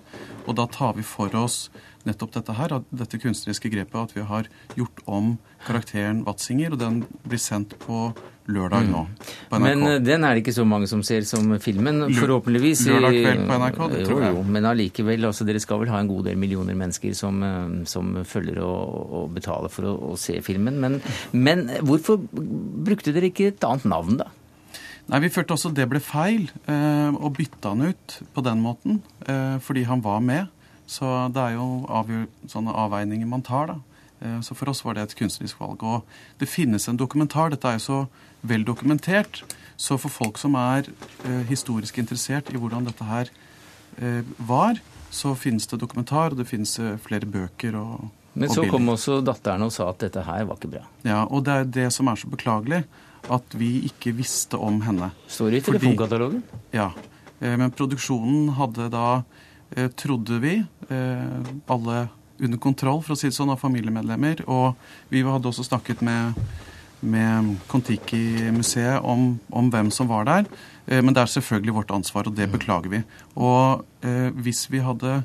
[0.47, 1.69] Og da tar vi for oss
[2.07, 4.49] nettopp dette her, dette kunstneriske grepet, at vi har
[4.79, 8.11] gjort om karakteren Watzinger, og den blir sendt på
[8.53, 9.03] lørdag nå
[9.51, 9.65] på NRK.
[9.65, 12.87] Men eh, den er det ikke så mange som ser som filmen, forhåpentligvis.
[12.91, 14.33] lørdag kveld på NRK, det tror jeg.
[14.35, 17.43] Jo, jo, men allikevel, altså, dere skal vel ha en god del millioner mennesker som,
[17.47, 20.81] eh, som følger og, og betaler for å, å se filmen.
[20.83, 21.01] Men,
[21.33, 24.31] men hvorfor brukte dere ikke et annet navn, da?
[25.07, 29.03] Nei, Vi følte også det ble feil, eh, og bytta han ut på den måten.
[29.27, 30.49] Eh, fordi han var med.
[30.87, 33.77] Så det er jo avgjør, sånne avveininger man tar, da.
[34.21, 35.83] Eh, så for oss var det et kunstnerisk valg.
[35.83, 36.03] Og
[36.41, 37.51] det finnes en dokumentar.
[37.51, 38.01] Dette er jo så
[38.49, 39.43] vel dokumentert.
[39.77, 40.87] Så for folk som er
[41.27, 43.29] eh, historisk interessert i hvordan dette her
[44.01, 44.79] eh, var,
[45.13, 48.73] så finnes det dokumentar, og det finnes eh, flere bøker og, Men så bilder.
[48.73, 50.85] kom også datteren og sa at dette her var ikke bra.
[51.05, 52.83] Ja, og det er det som er så beklagelig,
[53.33, 55.11] at vi ikke visste om henne.
[55.29, 56.43] Står det i telefonkatalogen?
[56.73, 56.91] Ja.
[57.41, 59.23] Eh, Men produksjonen hadde da,
[59.77, 62.09] eh, trodde vi, eh, alle
[62.41, 64.45] under kontroll, for å si det sånn, av familiemedlemmer.
[64.49, 64.77] Og
[65.11, 66.35] vi hadde også snakket med
[67.01, 70.51] med Kon-Tiki-museet om, om, hvem som var der.
[70.87, 73.03] Eh, men det er selvfølgelig vårt ansvar, og det beklager vi.
[73.37, 75.19] Og eh, hvis vi hadde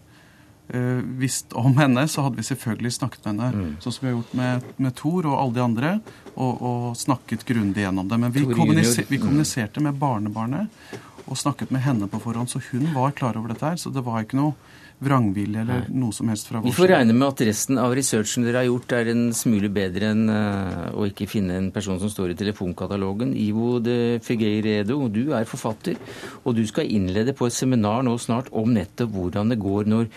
[0.73, 3.77] eh, visst om henne, så hadde vi selvfølgelig snakket med henne, mm.
[3.83, 5.93] sånn som vi har gjort med, med Thor og alle de andre,
[6.35, 8.19] og, og snakket grundig gjennom det.
[8.25, 10.91] Men vi, kommuniser, vi kommuniserte med barnebarnet
[11.31, 13.79] og snakket med henne på forhånd, så hun var klar over dette her.
[13.79, 14.55] Så det var ikke noe
[15.01, 15.99] vrangvilje eller Nei.
[16.03, 16.71] noe som helst fra vår side.
[16.71, 20.11] Vi får regne med at resten av researchen dere har gjort, er en smule bedre
[20.13, 23.33] enn uh, å ikke finne en person som står i telefonkatalogen.
[23.37, 25.97] Ivo de Figueiredo, du er forfatter,
[26.45, 30.11] og du skal innlede på et seminar nå snart om nettopp hvordan det går når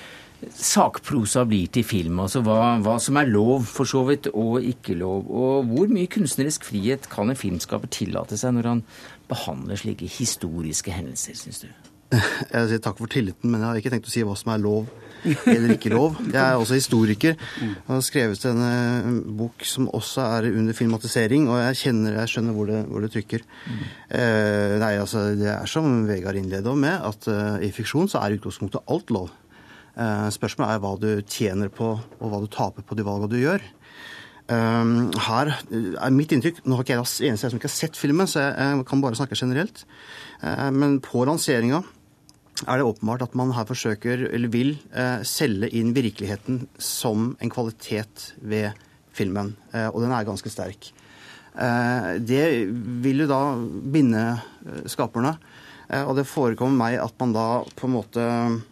[0.53, 2.20] sakprosa blir til film.
[2.20, 5.30] Altså hva, hva, som er lov, for så vidt, og ikke lov.
[5.30, 8.85] Og hvor mye kunstnerisk frihet kan en filmskaper tillate seg når han
[9.30, 11.93] behandler slike historiske hendelser, syns du?
[12.55, 14.62] Jeg sier takk for tilliten, men jeg har ikke tenkt å si hva som er
[14.65, 14.91] lov
[15.25, 16.19] eller ikke lov.
[16.29, 17.39] Jeg er også historiker.
[17.61, 19.07] Jeg har skrevet en eh,
[19.39, 23.12] bok som også er under filmatisering, og jeg kjenner, jeg skjønner hvor det, hvor det
[23.15, 23.47] trykker.
[23.69, 23.85] Mm.
[24.19, 28.37] Eh, nei, altså, Det er som Vegard innleda med, at uh, i fiksjon så er
[28.37, 29.33] utgangspunktet alt lov.
[29.95, 33.41] Eh, spørsmålet er hva du tjener på, og hva du taper på de valgene du
[33.41, 33.65] gjør.
[34.45, 38.43] Her er mitt inntrykk Nå har ikke jeg eneste som ikke har sett filmen, så
[38.43, 39.87] jeg, jeg kan bare snakke generelt.
[40.77, 41.81] Men på lanseringa
[42.69, 47.51] er det åpenbart at man her forsøker, eller vil, eh, selge inn virkeligheten som en
[47.51, 48.73] kvalitet ved
[49.12, 49.55] filmen.
[49.73, 50.93] Eh, og den er ganske sterk.
[51.55, 52.69] Eh, det
[53.03, 54.41] vil jo da binde
[54.87, 55.39] skaperne.
[55.95, 58.62] Og det forekommer meg at man da på en måte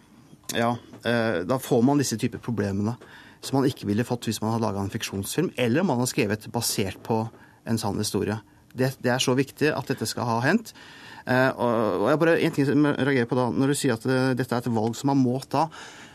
[0.52, 2.96] Ja, da får man disse typer problemene
[3.40, 6.10] som man ikke ville fått hvis man hadde laga en fiksjonsfilm, eller om man har
[6.10, 7.28] skrevet basert på
[7.66, 8.38] en sann historie.
[8.72, 10.72] Det, det er så viktig at dette skal ha hendt.
[11.26, 14.06] Eh, og jeg bare En ting som jeg reagerer på da, når du sier at
[14.10, 15.68] eh, dette er et valg som man må ta.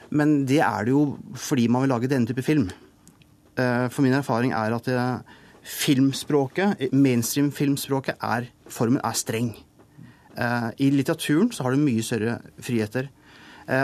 [0.09, 2.69] Men det er det jo fordi man vil lage denne type film.
[3.57, 4.89] Eh, for min erfaring er at
[5.67, 9.53] filmspråket, mainstream-filmspråket, er Formen er streng.
[10.37, 13.07] I litteraturen så har du mye større friheter.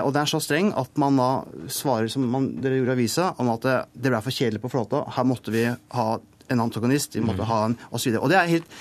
[0.06, 1.30] Og det er så streng at man da
[1.72, 5.02] svarer som man, dere gjorde i avisa, om at det, ble for kjedelig på flåta.
[5.16, 6.06] Her måtte vi ha
[6.48, 7.50] en antagonist, vi måtte mm.
[7.50, 8.16] ha en osv.
[8.20, 8.78] Og det er helt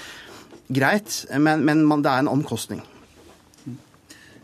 [0.75, 2.83] greit, men, men man, det er en omkostning.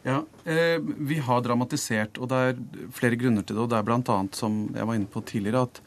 [0.07, 2.61] Ja, eh, Vi har dramatisert, og det er
[2.95, 3.62] flere grunner til det.
[3.62, 4.18] og Det er bl.a.
[4.33, 5.83] som jeg var inne på tidligere, at,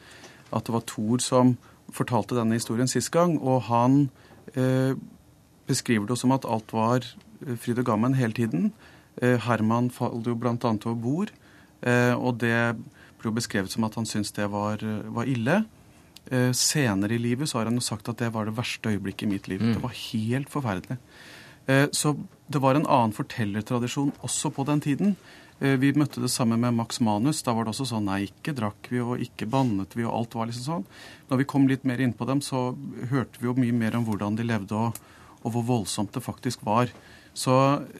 [0.52, 1.56] at, det var Thor som
[1.92, 3.38] fortalte denne historien sist gang.
[3.40, 4.10] Og han
[4.54, 4.94] eh,
[5.66, 8.72] beskriver det som at alt var eh, fryd og gammen hele tiden.
[9.20, 10.56] Eh, Herman falt jo bl.a.
[10.60, 11.32] over bord,
[11.82, 12.76] eh, og det
[13.18, 14.82] ble jo beskrevet som at han syntes det var,
[15.14, 15.62] var ille.
[16.30, 19.26] Eh, senere i livet så har han jo sagt at det var det verste øyeblikket
[19.26, 19.62] i mitt liv.
[19.62, 19.74] Mm.
[19.74, 20.98] Det var helt forferdelig.
[21.66, 22.14] Eh, så
[22.46, 25.16] det var en annen fortellertradisjon også på den tiden.
[25.58, 27.42] Eh, vi møtte det samme med Max Manus.
[27.42, 30.36] Da var det også sånn nei, ikke drakk vi, og ikke bannet vi, og alt
[30.38, 30.86] var liksom sånn.
[31.30, 32.70] Når vi kom litt mer innpå dem, så
[33.10, 34.98] hørte vi jo mye mer om hvordan de levde, og,
[35.42, 36.92] og hvor voldsomt det faktisk var.
[37.34, 37.54] Så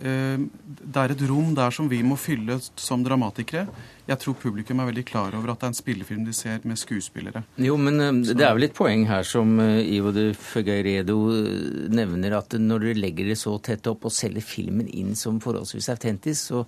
[0.04, 3.66] eh, det er et rom der som vi må fylle som dramatikere.
[4.08, 6.80] Jeg tror publikum er veldig klar over at det er en spillefilm de ser med
[6.80, 7.44] skuespillere.
[7.62, 11.86] Jo, men eh, det er vel et poeng her som eh, Ivo de Figueiredo eh,
[11.94, 15.88] nevner, at når dere legger det så tett opp og selger filmen inn som forholdsvis
[15.94, 16.64] autentisk, så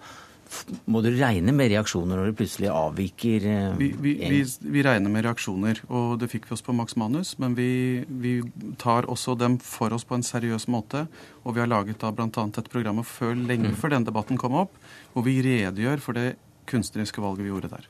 [0.90, 3.46] må du regne med reaksjoner når det plutselig avviker?
[3.50, 6.96] Eh, vi, vi, vi, vi, regner med reaksjoner, og det fikk vi oss på Max
[7.00, 7.34] Manus.
[7.42, 8.34] Men vi,
[8.80, 11.07] tar også dem for oss på en seriøs måte.
[11.44, 12.28] Og vi har laget da bl.a.
[12.30, 13.78] et program før, lenge mm.
[13.80, 14.74] før den debatten kom opp,
[15.12, 16.34] hvor vi redegjør for det
[16.71, 17.87] kunstneriske valget vi gjorde der.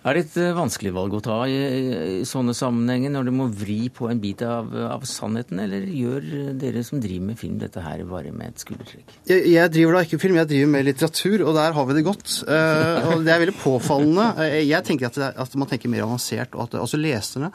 [0.00, 1.56] Er det et eh, vanskelig valg å ta i,
[2.20, 6.28] i sånne sammenhenger, når du må vri på en bit av, av, sannheten, eller gjør
[6.60, 9.12] dere som driver med film dette her bare med et skuldertrekk?
[9.28, 12.06] Jeg, jeg, driver da ikke film, jeg driver med litteratur, og der har vi det
[12.08, 12.38] godt.
[12.48, 14.26] Uh, og det er veldig påfallende.
[14.40, 17.52] Uh, jeg tenker at, det, at, man tenker mer avansert, og at også leserne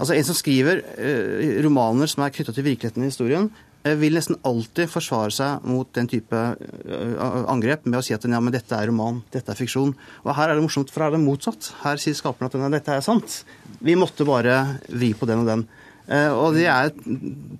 [0.00, 4.16] Altså En som skriver uh, romaner som er knytta til virkeligheten i historien, Eh, vil
[4.16, 8.52] nesten alltid forsvare seg mot den type eh, angrep med å si at ja, men
[8.52, 9.94] dette er roman, dette er fiksjon.
[10.26, 11.70] Og her er det morsomt, for her er det motsatt.
[11.84, 13.40] Her sier skaperen at dette er sant.
[13.80, 14.58] Vi måtte bare
[14.90, 15.64] vri på den og den.
[16.10, 16.92] Eh, og det er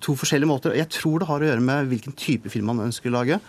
[0.03, 0.77] to forskjellige måter.
[0.77, 3.41] Jeg tror det har å gjøre med hvilken type film man ønsker å lage.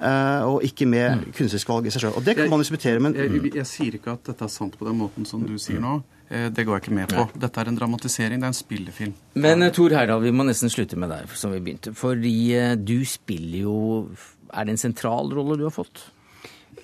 [0.00, 1.24] Og ikke med mm.
[1.36, 2.14] kunstnerisk valg i seg sjøl.
[2.16, 4.78] Og det kan man diskutere, men jeg, jeg, jeg sier ikke at dette er sant
[4.80, 5.98] på den måten som du sier nå.
[6.30, 7.26] Eh, det går jeg ikke med på.
[7.42, 9.14] Dette er en dramatisering, det er en spillefilm.
[9.42, 11.92] Men eh, Tor Heyerdahl, vi må nesten slutte med deg, som vi begynte.
[11.98, 13.76] Fordi eh, du spiller jo
[14.50, 16.08] Er det en sentral rolle du har fått?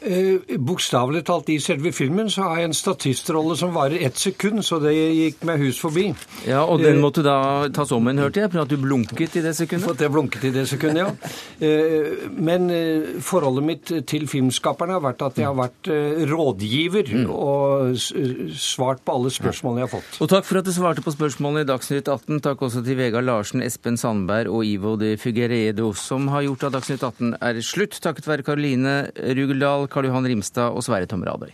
[0.02, 4.62] Eh, Bokstavelig talt i selve filmen så har jeg en statistrolle som varer ett sekund,
[4.66, 6.08] så det gikk meg hus forbi.
[6.46, 9.42] Ja, Og den måtte da tas om igjen, hørte jeg, for at du blunket i
[9.44, 9.84] det sekundet?
[9.86, 11.32] For at jeg blunket i det sekundet, ja.
[11.60, 17.12] Eh, Men eh, forholdet mitt til filmskaperne har vært at jeg har vært eh, rådgiver
[17.32, 18.12] og s-
[18.60, 20.20] svart på alle spørsmålene jeg har fått.
[20.22, 22.40] Og takk for at du svarte på spørsmålene i Dagsnytt 18.
[22.44, 26.76] Takk også til Vegard Larsen, Espen Sandberg og Ivo de Figueredo, som har gjort at
[26.78, 31.52] Dagsnytt 18 er slutt, takket være Karoline Rugeldal, Karl Johan Rimstad og Sverre Tom Radøy.